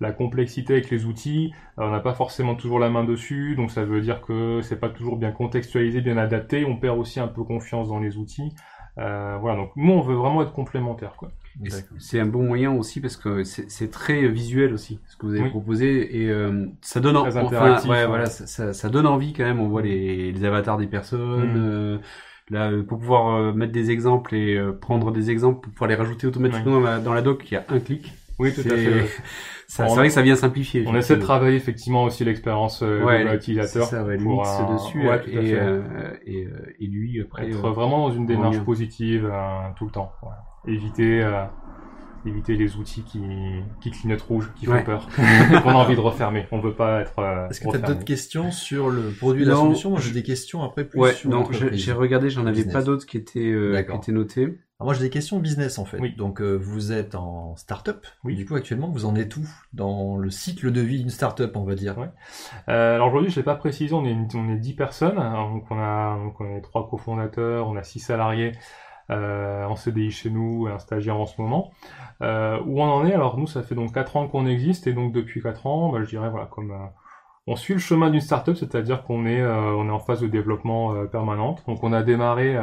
[0.00, 3.70] la, complexité avec les outils, euh, on n'a pas forcément toujours la main dessus, donc
[3.70, 6.64] ça veut dire que c'est pas toujours bien contextualisé, bien adapté.
[6.64, 8.54] On perd aussi un peu confiance dans les outils.
[8.98, 11.14] Euh, voilà, donc nous on veut vraiment être complémentaires.
[11.16, 11.32] Quoi.
[11.98, 15.50] C'est un bon moyen aussi parce que c'est très visuel aussi ce que vous avez
[15.50, 16.32] proposé et
[16.80, 17.44] ça donne enfin,
[17.88, 19.60] ouais, voilà ça, ça, donne envie quand même.
[19.60, 21.94] On voit les, les avatars des personnes.
[21.94, 22.00] Mm.
[22.50, 25.88] Là, euh, pour pouvoir euh, mettre des exemples et euh, prendre des exemples pour pouvoir
[25.88, 28.12] les rajouter automatiquement dans, la, dans la doc, il y a un clic.
[28.38, 29.06] Oui, tout à fait.
[29.66, 30.84] c'est vrai que ça vient simplifier.
[30.86, 33.86] On essaie de travailler effectivement aussi l'expérience ouais, utilisateur.
[33.86, 34.74] Ça, ouais, pour un...
[34.74, 35.54] dessus ouais, et,
[36.26, 36.48] et,
[36.80, 37.48] et, lui après.
[37.48, 39.32] Être vraiment dans une démarche positive
[39.76, 40.12] tout le temps.
[40.66, 41.22] Éviter
[42.26, 43.20] éviter les outils qui,
[43.80, 46.46] qui clignotent rouge, qui font peur, qu'on a envie de refermer.
[46.52, 47.18] On veut pas être.
[47.18, 50.12] Euh, Est-ce que tu as d'autres questions sur le produit de la solution Moi, j'ai
[50.12, 53.50] des questions après plus ouais, sur non, j'ai regardé, j'en avais pas d'autres qui étaient
[53.50, 54.58] euh, qui étaient notées.
[54.80, 55.98] Alors moi, j'ai des questions business en fait.
[56.00, 56.14] Oui.
[56.16, 58.04] Donc, euh, vous êtes en start-up.
[58.24, 58.34] Oui.
[58.34, 61.62] Du coup, actuellement, vous en êtes où dans le cycle de vie d'une start-up, on
[61.62, 62.08] va dire ouais.
[62.68, 65.14] euh, Alors aujourd'hui, je l'ai pas précisé, on est on est 10 personnes.
[65.14, 68.52] Donc on a donc on est trois cofondateurs, on a six salariés
[69.10, 71.72] euh, en CDI chez nous et un stagiaire en ce moment.
[72.22, 73.12] Euh, où on en est?
[73.12, 76.00] Alors nous, ça fait donc 4 ans qu'on existe et donc depuis 4 ans, bah,
[76.02, 76.86] je dirais voilà comme euh,
[77.46, 81.06] on suit le chemin d'une startup, c'est-à-dire qu'on est, on est en phase de développement
[81.08, 81.62] permanente.
[81.66, 82.56] Donc on a démarré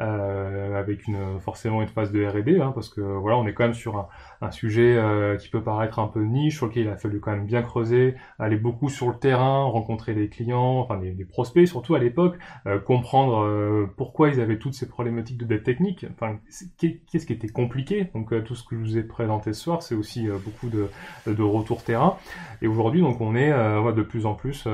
[0.00, 3.64] euh, avec une forcément une phase de R&D, hein, parce que voilà, on est quand
[3.64, 4.08] même sur un,
[4.40, 4.98] un sujet
[5.40, 8.14] qui peut paraître un peu niche, sur lequel il a fallu quand même bien creuser,
[8.38, 12.36] aller beaucoup sur le terrain, rencontrer des clients, enfin des, des prospects surtout à l'époque,
[12.84, 16.06] comprendre pourquoi ils avaient toutes ces problématiques de dette technique.
[16.12, 16.38] Enfin,
[16.78, 18.10] qu'est-ce qui était compliqué?
[18.14, 20.88] Donc tout ce que je vous ai présenté ce soir, c'est aussi beaucoup de,
[21.26, 22.16] de retour terrain.
[22.62, 24.66] Et aujourd'hui, donc on est de plus en plus.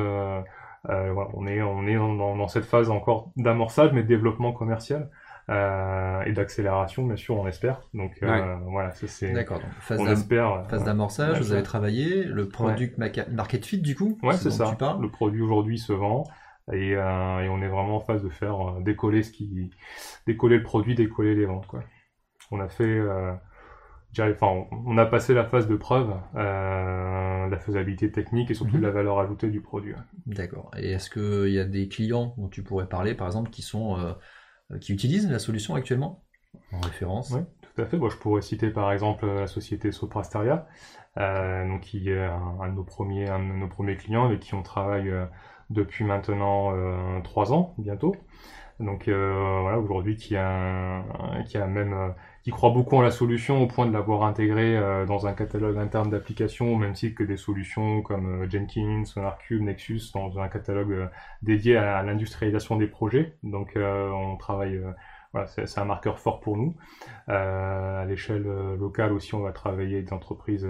[0.89, 5.11] Euh, euh, on est, on est dans, cette phase encore d'amorçage, mais de développement commercial.
[5.49, 7.89] Euh, et d'accélération, bien sûr, on espère.
[7.93, 9.33] Donc voilà, c'est.
[9.33, 9.61] D'accord.
[9.81, 10.01] Phase
[10.69, 11.41] Phase d'amorçage.
[11.41, 14.19] vous avez travaillé le product market fit du coup.
[14.23, 14.77] Ouais, c'est ça.
[15.01, 16.25] Le produit aujourd'hui se vend
[16.73, 19.71] et, on est vraiment en phase de faire décoller ce qui,
[20.27, 21.81] décoller le produit, décoller les ventes quoi.
[22.53, 23.01] On a fait
[24.19, 28.83] enfin, on a passé la phase de preuve, euh, la faisabilité technique et surtout de
[28.83, 28.95] la mhm.
[28.95, 29.95] valeur ajoutée du produit.
[30.27, 30.71] D'accord.
[30.77, 33.99] Et est-ce qu'il y a des clients dont tu pourrais parler, par exemple, qui sont
[33.99, 36.25] euh, qui utilisent la solution actuellement?
[36.73, 37.97] En référence Oui, tout à fait.
[37.97, 40.67] Moi, je pourrais citer par exemple la société Soprasteria,
[41.17, 44.55] euh, donc qui est un, de nos premiers, un de nos premiers clients avec qui
[44.55, 45.27] on travaille euh,
[45.71, 46.73] depuis maintenant
[47.23, 48.17] trois ans bientôt.
[48.81, 51.05] Donc voilà, aujourd'hui qui a
[51.47, 55.05] qui a même qui croit beaucoup en la solution au point de l'avoir intégrée euh,
[55.05, 59.63] dans un catalogue interne d'applications au même titre que des solutions comme euh, Jenkins, SonarCube,
[59.63, 61.07] Nexus dans un catalogue euh,
[61.43, 63.35] dédié à, l'industrialisation des projets.
[63.43, 64.81] Donc on travaille
[65.33, 66.77] voilà, c'est un marqueur fort pour nous.
[67.29, 68.45] à l'échelle
[68.79, 70.67] locale aussi, on va travailler avec des entreprises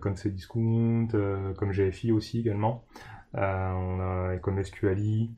[0.00, 1.08] comme Cdiscount,
[1.56, 2.84] comme GFI aussi également.
[3.34, 5.30] On a comme SQLI.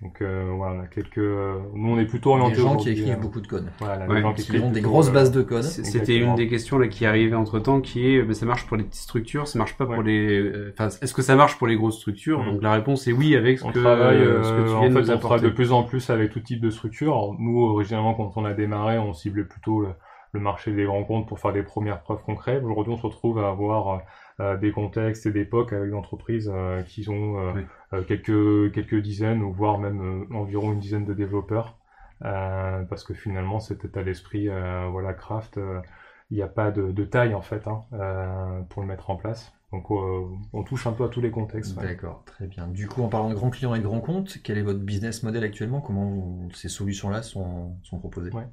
[0.00, 1.18] Donc euh, voilà, on a quelques.
[1.18, 2.54] Nous, on est plutôt orienté.
[2.54, 3.68] Des gens qui écrivent euh, beaucoup de code.
[3.80, 5.64] Voilà, des gens qui, écrivent ont des grosses bases de code.
[5.64, 8.76] C'était une des questions là qui arrivait entre temps, qui est, mais ça marche pour
[8.76, 10.40] les petites structures, ça marche pas pour les.
[10.40, 12.44] Euh, enfin, est-ce que ça marche pour les grosses structures?
[12.44, 15.04] Donc la réponse est oui avec ce on que, travaille, ce que tu viens en
[15.04, 17.12] fait, on travaille de plus en plus avec tout type de structure.
[17.14, 19.88] Alors, nous, originalement, quand on a démarré, on ciblait plutôt le,
[20.32, 22.62] le marché des grands comptes pour faire des premières preuves concrètes.
[22.62, 23.98] Aujourd'hui, on se retrouve à avoir euh,
[24.38, 27.38] des contextes et d'époques avec des entreprises euh, qui ont
[27.92, 31.76] euh, quelques quelques dizaines ou voire même environ une dizaine de développeurs.
[32.20, 34.48] Parce que finalement c'était à l'esprit
[34.90, 35.60] voilà craft
[36.30, 37.82] il n'y a pas de, de, taille en fait hein,
[38.70, 41.76] pour le mettre en place Donc euh, on touche un peu à tous les contextes.
[41.76, 41.84] ouais.
[41.88, 42.66] D'accord, très bien.
[42.68, 45.22] Du coup, en parlant de grands clients et de grands comptes, quel est votre business
[45.22, 45.82] model actuellement?
[45.82, 48.30] Comment ces solutions-là sont, sont proposées?
[48.32, 48.46] Ouais.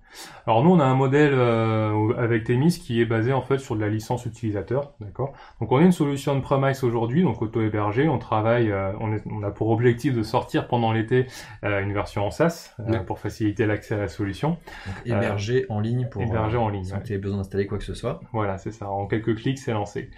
[0.45, 3.77] Alors nous, on a un modèle euh, avec Temis qui est basé en fait sur
[3.77, 5.31] de la licence utilisateur, d'accord?
[5.61, 8.09] Donc on est une solution de premise aujourd'hui, donc auto-hébergé.
[8.09, 11.27] On travaille, euh, on, est- on a pour objectif de sortir pendant l'été
[11.63, 12.99] euh, une version en SaaS euh, Ouais.
[13.05, 14.57] pour faciliter l'accès à la solution.
[14.85, 17.77] Donc, hébergé en ligne pour hébergé euh, en ligne, que tu aies besoin d'installer quoi
[17.77, 18.19] que ce soit.
[18.33, 18.89] Voilà, c'est ça.
[18.89, 20.09] En quelques clics, c'est lancé.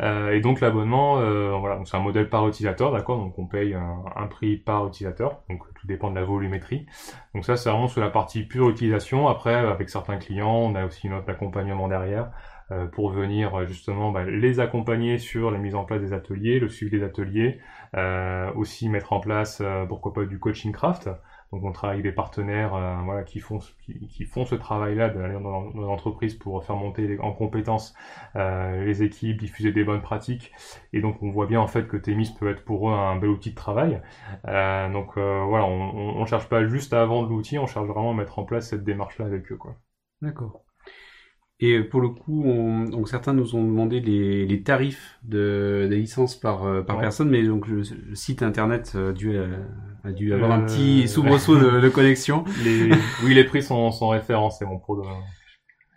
[0.00, 3.18] Euh, et donc l'abonnement, euh, voilà, c'est un modèle par utilisateur, d'accord.
[3.18, 5.42] Donc on paye un, prix par utilisateur.
[5.48, 6.86] Donc tout dépend de la volumétrie.
[7.34, 9.28] Donc ça, c'est vraiment sur la partie pure utilisation.
[9.28, 12.30] Après, avec certains clients, on a aussi notre accompagnement derrière
[12.70, 16.58] euh, pour venir euh, justement bah, les accompagner sur la mise en place des ateliers,
[16.58, 17.60] le suivi des ateliers,
[17.94, 21.10] euh, aussi mettre en place, euh, pourquoi pas, du coaching craft.
[21.54, 23.72] Donc on travaille avec des partenaires euh, voilà, qui, font, ce-
[24.56, 27.94] travail-là de- dans, dans l'entreprise pour faire monter en compétences
[28.36, 30.52] euh, les équipes, diffuser des bonnes pratiques.
[30.92, 33.30] Et donc on voit bien en fait que Temis peut être pour eux un bel
[33.30, 34.02] outil de travail.
[34.48, 38.14] Euh, donc voilà, on, on cherche pas juste à vendre l'outil, on cherche vraiment à
[38.14, 39.58] mettre en place cette démarche-là avec eux.
[40.20, 40.64] D'accord.
[41.60, 45.96] Et pour le coup, on- donc certains nous ont demandé les, les tarifs de, des
[45.98, 47.02] licences par, euh, par Ouais.
[47.02, 49.56] personne, mais donc le, le site internet euh, a dû, euh,
[50.02, 52.44] a dû avoir un petit soubresaut de, de connexion.
[52.64, 52.90] Les,
[53.24, 55.00] oui, les prix sont, sont référencés, mon pro.
[55.00, 55.06] De...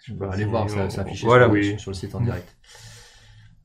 [0.06, 1.80] Je vais aller voir, ça, ça affiché Voilà, sur, oui.
[1.80, 2.56] sur le site en direct.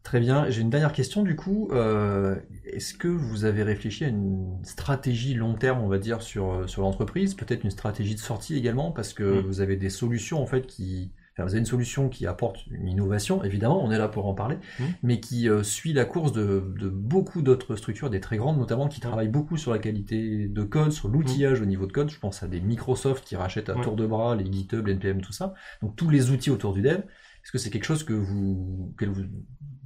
[0.02, 0.50] Très bien.
[0.50, 1.68] J'ai une dernière question du coup.
[1.72, 6.68] Euh, Est-ce que vous avez réfléchi à une stratégie long terme, on va dire, sur,
[6.68, 7.34] sur l'entreprise?
[7.34, 9.46] Peut-être une stratégie de sortie également, parce que Mm.
[9.46, 11.12] vous avez des solutions en fait qui...
[11.34, 14.34] Enfin, vous avez une solution qui apporte une innovation, évidemment, on est là pour en
[14.34, 14.84] parler, Mm.
[15.02, 18.86] mais qui euh, suit la course de, de beaucoup d'autres structures, des très grandes notamment,
[18.88, 22.10] qui travaillent beaucoup sur la qualité de code, sur l'outillage au niveau de code.
[22.10, 23.82] Je pense à des Microsoft qui rachètent à Ouais.
[23.82, 25.54] tour de bras les GitHub, les NPM, tout ça.
[25.80, 26.98] Donc tous les outils autour du dev.
[27.44, 29.24] Est-ce que c'est quelque chose que vous, que vous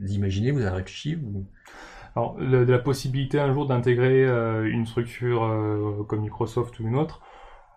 [0.08, 1.46] imaginez, vous avez réfléchi ou...
[2.16, 6.88] Alors, le- de la possibilité un jour d'intégrer euh, une structure euh, comme Microsoft ou
[6.88, 7.20] une autre,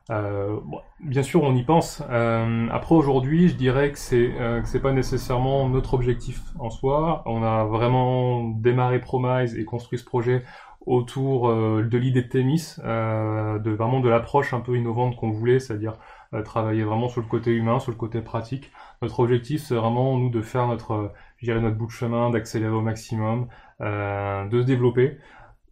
[0.10, 2.04] euh, bon, bien sûr, on y pense.
[2.10, 7.22] Euh, après, aujourd'hui, je dirais que c'est euh, c'est pas nécessairement notre objectif en soi.
[7.26, 10.44] On a vraiment démarré Promise et construit ce projet
[10.86, 15.30] autour euh, de l'idée de Temis, euh, de vraiment de l'approche un peu innovante qu'on
[15.30, 15.94] voulait, c'est-à-dire
[16.34, 18.72] euh, travailler vraiment sur le côté humain, sur le côté pratique.
[19.02, 22.74] Notre objectif, c'est vraiment nous de faire notre, je dirais notre bout de chemin, d'accélérer
[22.74, 23.48] au maximum,
[23.80, 25.18] de se développer.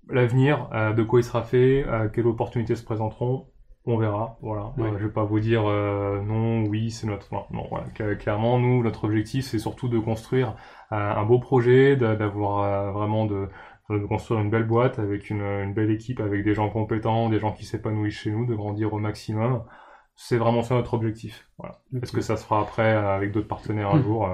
[0.09, 3.47] L'avenir, de quoi il sera fait, quelles opportunités se présenteront,
[3.87, 4.37] on verra.
[4.41, 4.73] Voilà.
[4.79, 7.33] Euh, je vais pas vous dire euh, non, oui, c'est notre.
[7.33, 7.85] Non, non, voilà.
[7.95, 10.55] Cla- Clairement, nous, notre objectif, c'est surtout de construire
[10.91, 13.47] euh, un beau projet, d'a- d'avoir vraiment de,
[13.89, 17.39] de construire une belle boîte avec une, une belle équipe, avec des gens compétents, des
[17.39, 19.63] gens qui s'épanouissent chez nous, de grandir au maximum.
[20.15, 21.47] C'est vraiment ça notre objectif.
[21.57, 21.79] Voilà.
[22.01, 24.03] Est-ce que ça se fera après avec d'autres partenaires un Mm.
[24.03, 24.27] jour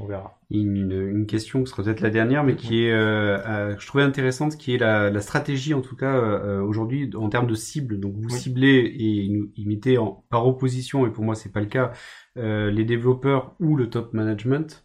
[0.00, 0.40] On verra.
[0.50, 3.86] Une, une question qui sera peut-être la dernière, mais qui est, euh, euh, que je
[3.86, 7.54] trouvais intéressante, qui est la, la stratégie en tout cas euh, aujourd'hui en termes de
[7.54, 8.00] cible.
[8.00, 8.32] Donc vous Oui.
[8.32, 11.92] ciblez et nous y mettez en, par opposition, et pour moi c'est pas le cas,
[12.36, 14.84] euh, les développeurs ou le top management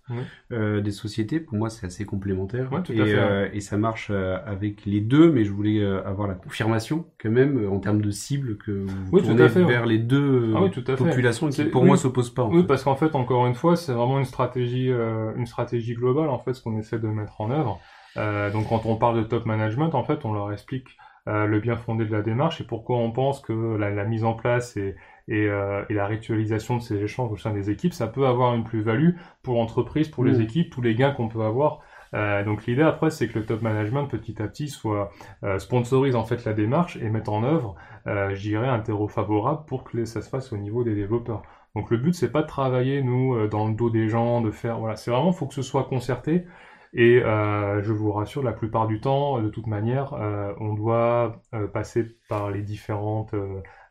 [0.51, 1.39] euh, des sociétés.
[1.39, 4.37] Pour moi c'est assez complémentaire Ouais, tout à et, fait, euh, et ça marche euh,
[4.45, 5.31] avec les deux.
[5.31, 8.71] Mais je voulais euh, avoir la confirmation quand même euh, en termes de cible que
[8.71, 11.05] vous Oui, tournez à fait, vers les deux Ah oui, tout à fait.
[11.05, 11.87] populations qui C'est- pour oui.
[11.87, 12.43] moi s'opposent pas.
[12.43, 12.67] en Oui, fait.
[12.67, 16.39] parce qu'en fait, encore une fois, c'est vraiment une stratégie, euh, une stratégie globale en
[16.39, 17.79] fait, ce qu'on essaie de mettre en œuvre.
[18.17, 20.87] Euh, donc, quand on parle de top management, en fait, on leur explique
[21.27, 24.23] euh, le bien fondé de la démarche et pourquoi on pense que la, la mise
[24.23, 24.95] en place et,
[25.29, 28.53] et, euh, et la ritualisation de ces échanges au sein des équipes, ça peut avoir
[28.55, 29.11] une plus-value
[29.43, 30.41] pour l'entreprise, pour les Mmh.
[30.41, 31.79] équipes, tous les gains qu'on peut avoir.
[32.15, 35.11] Euh, donc l'idée après, c'est que le top management petit à petit soit
[35.43, 37.75] euh, sponsorise en fait la démarche et mette en œuvre,
[38.05, 41.43] je dirais, un terreau favorable pour que ça se fasse au niveau des développeurs.
[41.75, 44.79] Donc le but c'est pas de travailler nous dans le dos des gens, de faire
[44.79, 46.45] voilà, c'est vraiment faut que ce soit concerté
[46.93, 51.41] et euh, je vous rassure la plupart du temps de toute manière euh, on doit
[51.53, 53.35] euh, passer par les différentes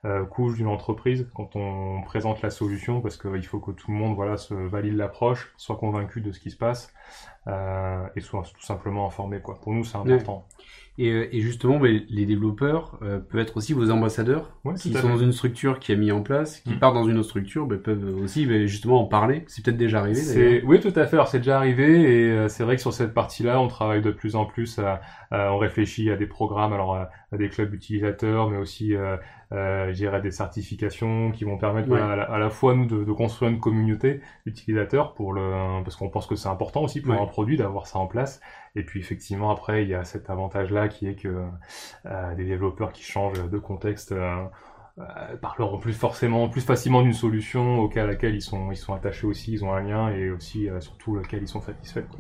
[0.05, 3.91] euh, euh, couches d'une entreprise quand on présente la solution parce qu'il faut que tout
[3.91, 6.93] le monde voilà se valide l'approche, soit convaincu de ce qui se passe
[7.49, 9.59] euh, et soit tout simplement informé quoi.
[9.61, 10.47] Pour nous c'est important.
[11.01, 14.59] Et, euh, et justement, mais les développeurs euh, peuvent être aussi vos ambassadeurs.
[14.65, 15.03] Ouais, à sont fait.
[15.09, 16.79] dans une structure qui a mis en place, qui Mm.
[16.81, 19.45] partent dans une autre structure, ben, peuvent aussi ben, justement en parler.
[19.47, 20.61] C'est peut-être déjà arrivé.
[20.67, 21.15] Oui tout à fait.
[21.15, 24.11] Alors c'est déjà arrivé et euh, c'est vrai que sur cette partie-là, on travaille de
[24.11, 24.79] plus en plus.
[24.81, 28.95] à- à- on réfléchit à des programmes, alors à, à des clubs utilisateurs, mais aussi,
[29.53, 31.99] euh, je dirais, des certifications qui vont permettre Ouais.
[31.99, 35.83] voilà, à, la, à la fois nous de, de construire une communauté d'utilisateurs pour le
[35.85, 37.21] parce qu'on pense que c'est important aussi pour Ouais.
[37.21, 38.41] un produit d'avoir ça en place.
[38.77, 41.47] Et puis effectivement après il y a cet avantage-là qui est que
[42.07, 44.13] euh, des développeurs qui changent de contexte.
[44.13, 44.45] euh,
[44.99, 48.95] euh, parleront plus forcément, plus facilement d'une solution auquel à laquelle ils sont, ils sont
[48.95, 52.01] attachés aussi, ils ont un lien et aussi euh, surtout lequel ils sont satisfaits.
[52.03, 52.19] quoi.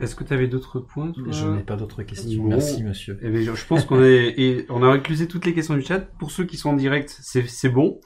[0.00, 2.42] Est-ce que tu avais d'autres points Je n'ai pas d'autres questions.
[2.42, 2.48] Bon.
[2.48, 3.18] Merci, monsieur.
[3.22, 6.00] Eh bien, je pense qu'on est, et on a réclusé toutes les questions du chat.
[6.18, 8.00] Pour ceux qui sont en direct, c'est bon.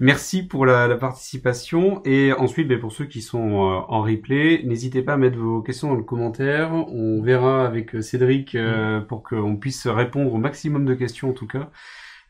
[0.00, 2.02] Merci pour la, la participation.
[2.04, 5.62] Et ensuite, ben, pour ceux qui sont euh, en replay, n'hésitez pas à mettre vos
[5.62, 6.72] questions dans le commentaire.
[6.72, 11.34] On verra avec euh, Cédric euh, pour qu'on puisse répondre au maximum de questions en
[11.34, 11.70] tout cas.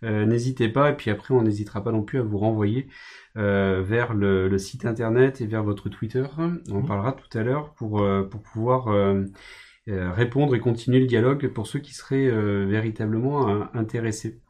[0.05, 0.91] Euh, n'hésitez pas.
[0.91, 2.89] Et puis après, on n'hésitera pas non plus à vous renvoyer
[3.37, 6.25] euh, vers le, le site internet et vers votre Twitter.
[6.71, 6.83] On Mhm.
[6.83, 9.25] parlera tout à l'heure pour euh, pour pouvoir euh,
[9.89, 14.41] euh, répondre et continuer le dialogue pour ceux qui seraient euh, véritablement intéressés.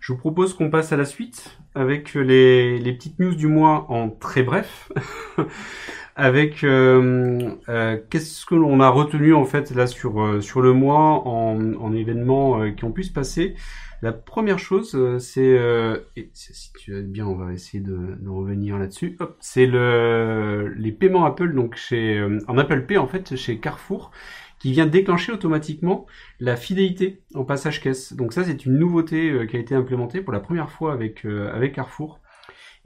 [0.00, 3.86] Je vous propose qu'on passe à la suite avec les, les petites news du mois
[3.90, 4.92] en très bref.
[6.16, 11.26] avec euh, euh, qu'est-ce que l'on a retenu en fait là sur sur le mois
[11.28, 13.54] en, en événements euh, qui ont pu se passer?
[14.02, 15.98] La première chose, euh, c'est euh,
[16.32, 19.16] si tu veux bien, on va essayer de, de revenir là-dessus.
[19.40, 24.10] C'est le les paiements Apple donc chez euh, en Apple Pay en fait chez Carrefour
[24.58, 26.06] qui vient déclencher automatiquement
[26.40, 28.12] la fidélité en passage caisse.
[28.14, 31.24] Donc ça c'est une nouveauté euh, qui a été implémentée pour la première fois avec
[31.24, 32.20] euh, avec Carrefour.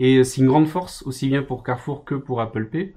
[0.01, 2.95] Et c'est une grande force aussi bien pour Carrefour que pour Apple Pay,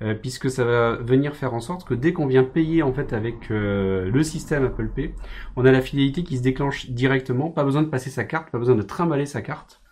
[0.00, 3.12] euh, puisque ça va venir faire en sorte que dès qu'on vient payer en fait
[3.12, 5.14] avec euh, le système Apple Pay,
[5.56, 8.58] on a la fidélité qui se déclenche directement, pas besoin de passer sa carte, pas
[8.58, 9.82] besoin de trimballer sa carte.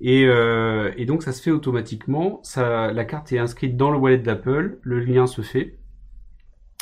[0.00, 4.78] Et, euh, donc ça se fait automatiquement, la carte est inscrite dans le wallet d'Apple,
[4.82, 5.78] le lien se fait,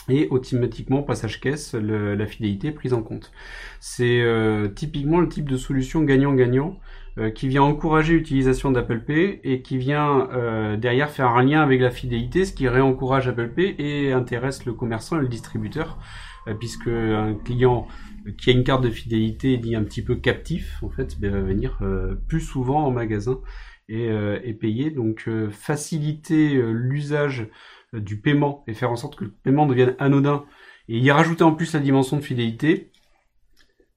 [0.09, 3.33] et automatiquement passage caisse, la fidélité est prise en compte.
[3.81, 6.79] C'est euh, typiquement le type de solution gagnant-gagnant
[7.19, 11.63] euh, qui vient encourager l'utilisation d'Apple Pay et qui vient euh, derrière faire un lien
[11.63, 15.99] avec la fidélité, ce qui réencourage Apple Pay et intéresse le commerçant et le distributeur,
[16.47, 17.89] euh, puisque un client
[18.37, 21.41] qui a une carte de fidélité dit un petit peu captif, en fait, ben, va
[21.41, 23.41] venir euh, plus souvent en magasin
[23.89, 24.09] et,
[24.43, 24.91] et payer.
[24.91, 27.47] Donc faciliter l'usage
[27.93, 30.45] du paiement et faire en sorte que le paiement devienne anodin
[30.89, 32.91] et y rajouter en plus la dimension de fidélité.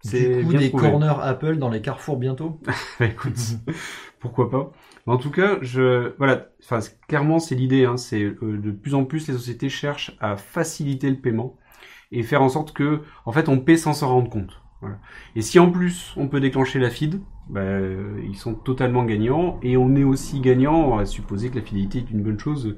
[0.02, 0.90] C'est Du coup, bien des trouvé.
[0.90, 2.60] corners Apple dans les carrefours bientôt.
[3.00, 3.38] Bah, écoute,
[4.20, 4.72] pourquoi pas.
[5.06, 7.86] En tout cas, je voilà, enfin clairement c'est l'idée.
[7.86, 11.58] Hein, c'est euh, de plus en plus les sociétés cherchent à faciliter le paiement
[12.12, 14.62] et faire en sorte que, en fait, on paie sans s'en rendre compte.
[14.82, 15.00] Voilà.
[15.36, 17.80] Et si en plus on peut déclencher la FID, bah,
[18.24, 22.12] ils sont totalement gagnants et on est aussi gagnant à supposer que la fidélité est
[22.12, 22.78] une bonne chose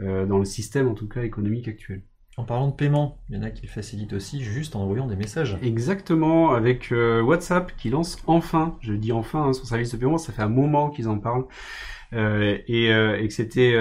[0.00, 2.02] euh, dans le système en tout cas économique actuel.
[2.36, 5.06] En parlant de paiement, il y en a qui le facilitent aussi juste en envoyant
[5.06, 5.56] des messages.
[5.62, 10.18] Exactement, avec euh, WhatsApp qui lance enfin, je dis enfin, hein, son service de paiement,
[10.18, 11.46] ça fait un moment qu'ils en parlent,
[12.12, 13.74] euh, et, euh, et que c'était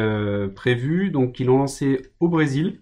[0.55, 2.81] prévu, donc ils l'ont lancé au Brésil,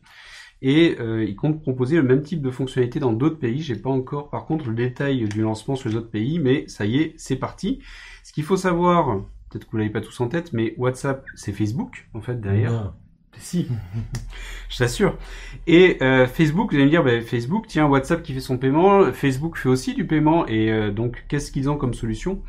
[0.62, 3.62] et ils comptent proposer le même type de fonctionnalité dans d'autres pays.
[3.62, 6.86] J'ai pas encore, par contre, le détail du lancement sur les autres pays, mais ça
[6.86, 7.80] y est, c'est parti.
[8.24, 11.54] Ce qu'il faut savoir, peut-être que vous l'avez pas tous en tête, mais WhatsApp, c'est
[11.54, 12.72] Facebook, en fait, derrière.
[12.72, 12.94] Non.
[13.42, 13.68] Si,
[14.70, 15.18] je t'assure.
[15.68, 19.12] Et euh, Facebook, vous allez me dire, bah, Facebook, tiens, WhatsApp qui fait son paiement,
[19.12, 22.44] Facebook fait aussi du paiement, et euh, donc qu'est-ce qu'ils ont comme solution?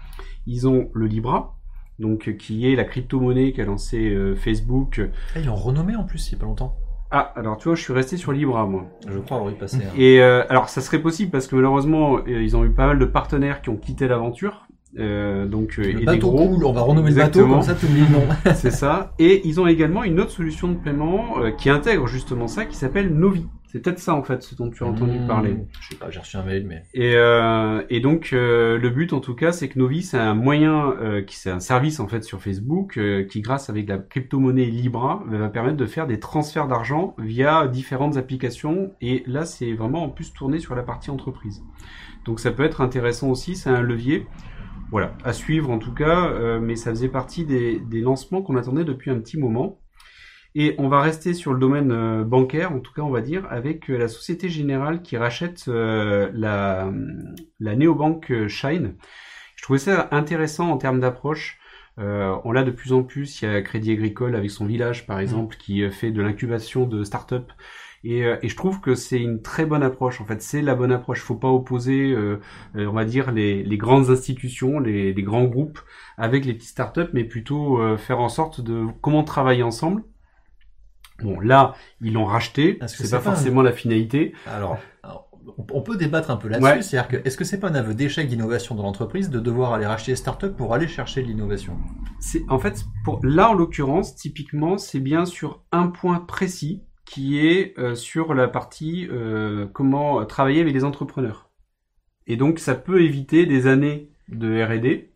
[0.47, 1.57] Ils ont le Libra,
[1.99, 5.01] donc euh, qui est la crypto-monnaie qu'a lancé euh, Facebook.
[5.35, 6.77] Ah, ils l'ont renommé en plus il y a pas longtemps.
[7.11, 8.87] Ah, alors tu vois, je suis resté sur Libra, moi.
[9.07, 9.77] Je crois avoir y passé.
[9.77, 9.99] un.
[9.99, 13.05] Et euh, alors, ça serait possible parce que malheureusement, ils ont eu pas mal de
[13.05, 14.67] partenaires qui ont quitté l'aventure.
[14.99, 16.49] Euh, donc, euh, et Le bateau gros.
[16.49, 17.45] cool, on va renommer Exactement.
[17.45, 18.27] le bateau, comme ça tu oublies le nom.
[18.55, 19.13] C'est ça.
[19.19, 22.77] Et ils ont également une autre solution de paiement euh, qui intègre justement ça, qui
[22.77, 23.47] s'appelle Novi.
[23.69, 25.57] C'est peut-être ça en fait, ce dont tu as entendu Mmh, parler.
[25.81, 26.83] Je sais pas, j'ai reçu un mail, mais.
[26.93, 30.35] Et, euh, et donc euh, le but en tout cas, c'est que Novi, c'est un
[30.35, 33.97] moyen, euh, qui c'est un service en fait sur Facebook, euh, qui grâce avec la
[33.97, 38.93] crypto-monnaie Libra va permettre de faire des transferts d'argent via différentes applications.
[39.01, 41.63] Et là, c'est vraiment en plus tourné sur la partie entreprise.
[42.27, 44.27] Donc ça peut être intéressant aussi, c'est un levier.
[44.93, 48.57] Voilà, à suivre en tout cas, euh, mais ça faisait partie des, des lancements qu'on
[48.57, 49.81] attendait depuis un petit moment.
[50.55, 53.47] Et on va rester sur le domaine euh, bancaire, en tout cas on va dire,
[53.49, 56.93] avec euh, la Société Générale qui rachète euh, la,
[57.59, 58.97] la néobanque euh, Shine.
[59.57, 61.59] Je trouvais ça intéressant en termes d'approche.
[61.99, 65.07] Euh, on l'a de plus en plus, il y a Crédit Agricole avec son village
[65.07, 67.51] par exemple qui fait de l'incubation de start-up.
[68.05, 70.21] Et, euh, et je trouve que c'est une très bonne approche.
[70.21, 71.21] En fait, c'est la bonne approche.
[71.21, 72.41] Faut pas opposer, euh,
[72.77, 75.81] euh, on va dire, les, les grandes institutions, les, les grands groupes
[76.19, 80.03] avec les petites startups, mais plutôt euh, faire en sorte de comment travailler ensemble.
[81.23, 82.79] Bon, là, ils l'ont racheté.
[82.87, 84.33] C'est c'est pas pas un- forcément la finalité.
[84.47, 85.29] Alors, alors,
[85.73, 86.65] on- peut débattre un peu là-dessus.
[86.73, 86.83] Ouais.
[86.83, 89.87] C'est-à-dire que, est-ce que c'est pas un aveu d'échec d'innovation de l'entreprise de devoir aller
[89.87, 91.77] racheter des startups pour aller chercher de l'innovation?
[92.19, 96.83] C'est en fait pour là en l'occurrence, typiquement, c'est bien sur un point précis
[97.13, 101.51] qui est euh, sur la partie euh, comment travailler avec les entrepreneurs.
[102.27, 105.11] Et donc, ça peut éviter des années de R&D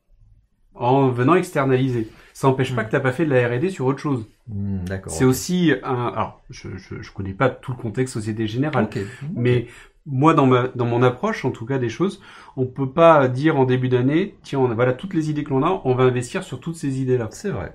[0.74, 2.09] en venant externaliser.
[2.34, 2.86] ça n'empêche pas Mm.
[2.86, 4.26] que t'as pas fait de la R&D sur autre chose.
[4.49, 5.11] Hmm, D'accord.
[5.12, 8.88] C'est aussi un, alors, je, je, je connais pas tout le contexte Société Générale,
[9.34, 9.66] mais
[10.05, 12.20] moi, dans ma, dans mon approche, en tout cas des choses,
[12.57, 15.51] on peut pas dire en début d'année, tiens, on a, voilà toutes les idées que
[15.51, 17.28] l'on a, on va investir sur toutes ces idées-là.
[17.32, 17.72] C'est vrai.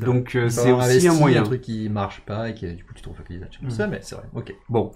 [0.00, 1.40] Donc, euh, c'est aussi un moyen.
[1.40, 3.60] un truc qui marche pas et qui du coup tu te refocalises là-dessus.
[3.64, 3.70] Mm.
[3.70, 4.24] Ça, mais c'est vrai.
[4.34, 4.54] Ok.
[4.68, 4.92] Bon.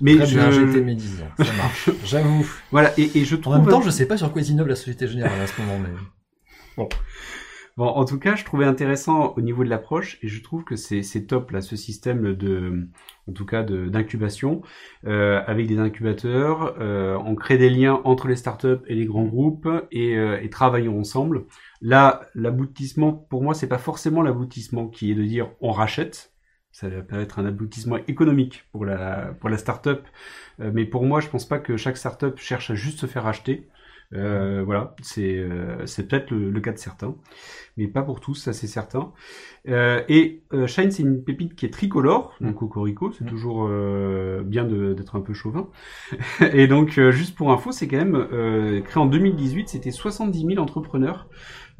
[0.00, 1.28] Mais Très je, bien, été médisant.
[1.38, 1.90] Ça marche.
[2.04, 2.46] J'avoue.
[2.70, 3.56] voilà, et, et je En trouve.
[3.56, 5.78] même temps, je sais pas sur quoi est innove la Société Générale à ce moment,
[5.78, 6.84] mais.
[7.76, 10.76] Bon, en tout cas, je trouvais intéressant au niveau de l'approche et je trouve que
[10.76, 12.86] c'est top là, ce système de,
[13.28, 14.62] en tout cas, d'incubation
[15.06, 16.76] euh, avec des incubateurs.
[16.80, 20.50] euh, on crée des liens entre les startups et les grands groupes et, euh, et
[20.50, 21.46] travaillons ensemble.
[21.80, 26.32] Là, l'aboutissement, pour moi, c'est pas forcément l'aboutissement qui est de dire on rachète.
[26.72, 30.00] Ça peut être un aboutissement économique pour la pour la startup,
[30.60, 33.26] euh, mais pour moi, je pense pas que chaque startup cherche à juste se faire
[33.26, 33.68] acheter.
[34.12, 37.16] Euh, voilà, c'est euh, c'est peut-être le, le cas de certains,
[37.76, 39.12] mais pas pour tous, ça c'est certain.
[39.68, 43.26] Euh, et euh, Shine, c'est une pépite qui est tricolore, donc cocorico, c'est Mm.
[43.26, 45.70] toujours euh, bien d'être un peu chauvin.
[46.52, 50.44] et donc, euh, juste pour info, c'est quand même euh, créé en 2018, c'était 70
[50.44, 51.28] 000 entrepreneurs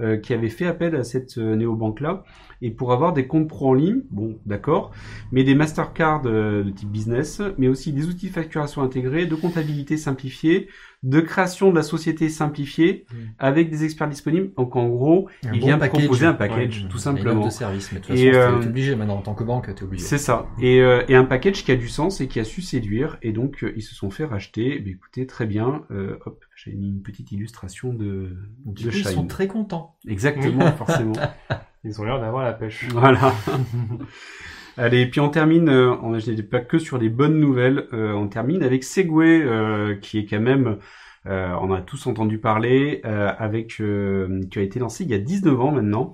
[0.01, 2.25] euh, qui avaient fait appel à cette euh, néobanque-là.
[2.63, 4.91] Et pour avoir des comptes pro en ligne, bon, d'accord,
[5.31, 9.37] mais des Mastercard euh, de type business, mais aussi des outils de facturation intégrés, de
[9.37, 10.69] comptabilité simplifiée,
[11.05, 13.17] de création de la société simplifiée, Mm.
[13.39, 14.53] avec des experts disponibles.
[14.57, 16.01] Donc en gros, Un il bon vient package.
[16.03, 16.89] proposer un package, Ouais.
[16.89, 17.45] tout simplement.
[17.45, 19.73] de service, mais de toute Et, façon, euh, t'es obligé maintenant en tant que banque,
[19.75, 20.03] t'es obligé.
[20.05, 20.47] C'est ça.
[20.61, 23.19] Et, euh, et un package qui a du sens et qui a su séduire.
[23.23, 24.83] Et donc, euh, ils se sont fait racheter.
[24.85, 25.83] Eh écoutez, très bien.
[25.91, 29.97] Euh, hop, j'ai mis une petite illustration de, de coup, ils sont très contents.
[30.09, 31.13] Exactement, forcément.
[31.87, 32.89] Ils ont l'air d'avoir la pêche.
[32.93, 33.35] Voilà.
[34.77, 38.27] Allez, puis on termine, euh, on n'est pas que sur des bonnes nouvelles, euh, on
[38.27, 40.79] termine avec Segway, euh, qui est quand même,
[41.27, 45.15] euh, on a tous entendu parler, euh, avec euh, qui a été lancé il y
[45.15, 46.13] a 19 ans maintenant,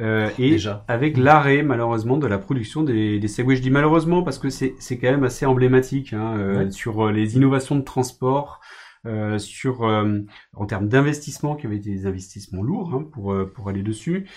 [0.00, 0.84] euh, et Déjà.
[0.88, 3.56] avec l'arrêt malheureusement de la production des, des Segway.
[3.56, 6.70] Je dis malheureusement parce que c'est c'est quand même assez emblématique hein, euh, Ouais.
[6.72, 8.60] sur les innovations de transport.
[9.06, 10.20] Euh, sur euh,
[10.54, 14.28] en termes d'investissement qui avaient été des investissements lourds hein, pour euh, pour aller dessus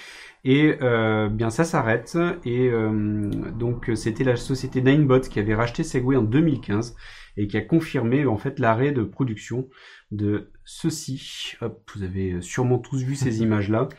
[0.44, 5.84] et euh, bien ça s'arrête et euh, donc c'était la société Ninebot qui avait racheté
[5.84, 6.96] Segway en 2015
[7.38, 9.68] et qui a confirmé en fait l'arrêt de production
[10.12, 11.54] de ceci.
[11.62, 13.90] Hop, vous avez sûrement tous vu ces images là.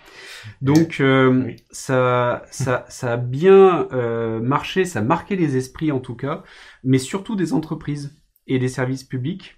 [0.62, 1.56] Donc euh, Oui.
[1.70, 6.42] ça ça ça a bien euh, marché, ça a marqué les esprits en tout cas,
[6.84, 9.56] mais surtout des entreprises et des services publics.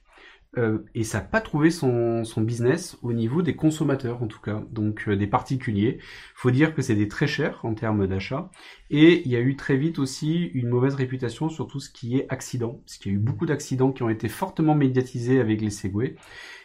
[0.57, 4.40] Euh, et ça n'a pas trouvé son, son business au niveau des consommateurs en tout
[4.40, 5.99] cas, donc euh, des particuliers.
[6.34, 8.51] Faut dire que c'était très cher en termes d'achat.
[8.88, 12.16] Et il y a eu très vite aussi une mauvaise réputation sur tout ce qui
[12.16, 15.61] est accident, parce qu'il y a eu beaucoup d'accidents qui ont été fortement médiatisés avec
[15.61, 16.16] les Segway,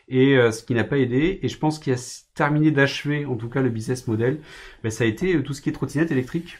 [0.07, 1.39] et euh, ce qui n'a pas aidé.
[1.43, 1.97] Et je pense qu'il a
[2.35, 4.41] terminé d'achever, en tout cas, le business model,
[4.83, 6.59] ben, ça a été tout ce qui est trottinette électrique,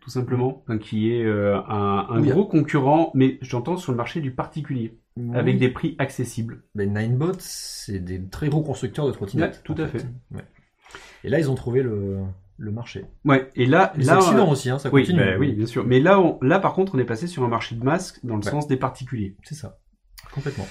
[0.00, 2.28] tout simplement, hein, qui est un, un Oui.
[2.28, 4.98] gros concurrent, mais j'entends sur le marché du particulier,
[5.34, 6.62] avec des prix accessibles.
[6.74, 9.56] Mais Ninebot, c'est des très gros constructeurs de trottinettes.
[9.56, 10.04] Ouais, tout à fait.
[10.30, 10.44] Ouais.
[11.24, 12.18] Et là, ils ont trouvé le,
[12.58, 13.04] le marché.
[13.24, 15.18] Ouais, et là, Les là, accidents aussi, hein, ça oui, continue.
[15.20, 15.84] ben oui, bien sûr.
[15.86, 18.36] Mais là, on- là, par contre, on est passé sur un marché de masques dans
[18.36, 18.50] le Ouais.
[18.50, 19.36] sens des particuliers.
[19.44, 19.78] C'est ça.
[20.34, 20.66] Complètement.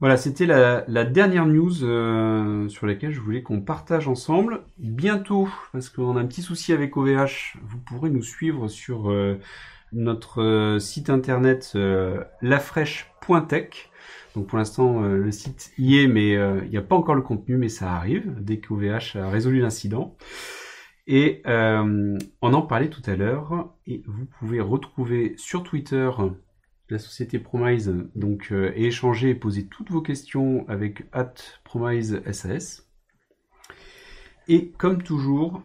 [0.00, 4.60] Voilà, c'était la, la dernière news euh, sur laquelle je voulais qu'on partage ensemble.
[4.78, 9.38] Bientôt, parce qu'on a un petit souci avec OVH, vous pourrez nous suivre sur euh,
[9.92, 12.22] notre euh, site internet euh,
[13.28, 13.90] lafresh.tech.
[14.34, 17.14] Donc pour l'instant, euh, le site y est, mais euh, il n'y a pas encore
[17.14, 20.16] le contenu, mais ça arrive dès qu'OVH a résolu l'incident.
[21.06, 26.10] Et euh, on en parlait tout à l'heure, et vous pouvez retrouver sur Twitter
[26.90, 32.88] la société Promise, donc et échanger et poser toutes vos questions avec at Promise SAS.
[34.48, 35.62] Et comme toujours,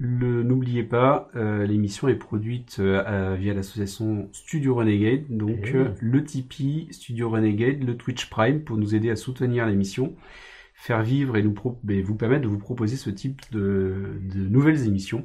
[0.00, 6.88] n'oubliez pas, euh, l'émission est produite euh, via l'association Studio Renegade, donc euh, le Tipeee,
[6.90, 10.14] Studio Renegade, le Twitch Prime pour nous aider à soutenir l'émission,
[10.74, 14.48] faire vivre et nous pro- et vous permettre de vous proposer ce type de, de
[14.48, 15.24] nouvelles émissions.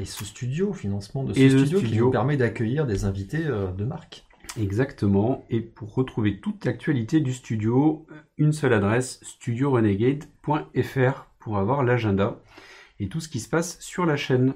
[0.00, 3.84] Et ce studio, financement de ce Et studio, qui nous permet d'accueillir des invités de
[3.84, 4.24] marque.
[4.60, 5.44] Exactement.
[5.50, 8.06] Et pour retrouver toute l'actualité du studio,
[8.36, 12.40] une seule adresse, studiorenegade.fr pour avoir l'agenda
[13.00, 14.54] et tout ce qui se passe sur la chaîne.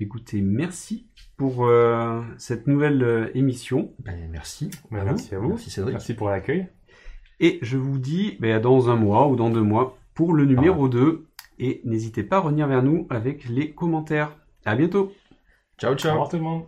[0.00, 3.92] Écoutez, merci pour euh, cette nouvelle euh, émission.
[4.00, 4.70] Ben, merci.
[4.90, 5.48] Ben, À merci à vous.
[5.48, 5.92] Merci Cédric.
[5.94, 6.68] Merci pour l'accueil.
[7.40, 10.88] Et je vous dis ben, dans un mois ou dans deux mois pour le numéro
[10.88, 11.24] 2.
[11.60, 14.36] Et n'hésitez pas à revenir vers nous avec les commentaires.
[14.64, 15.12] À bientôt
[15.78, 16.12] Ciao, Au ciao.
[16.12, 16.64] revoir tout le monde.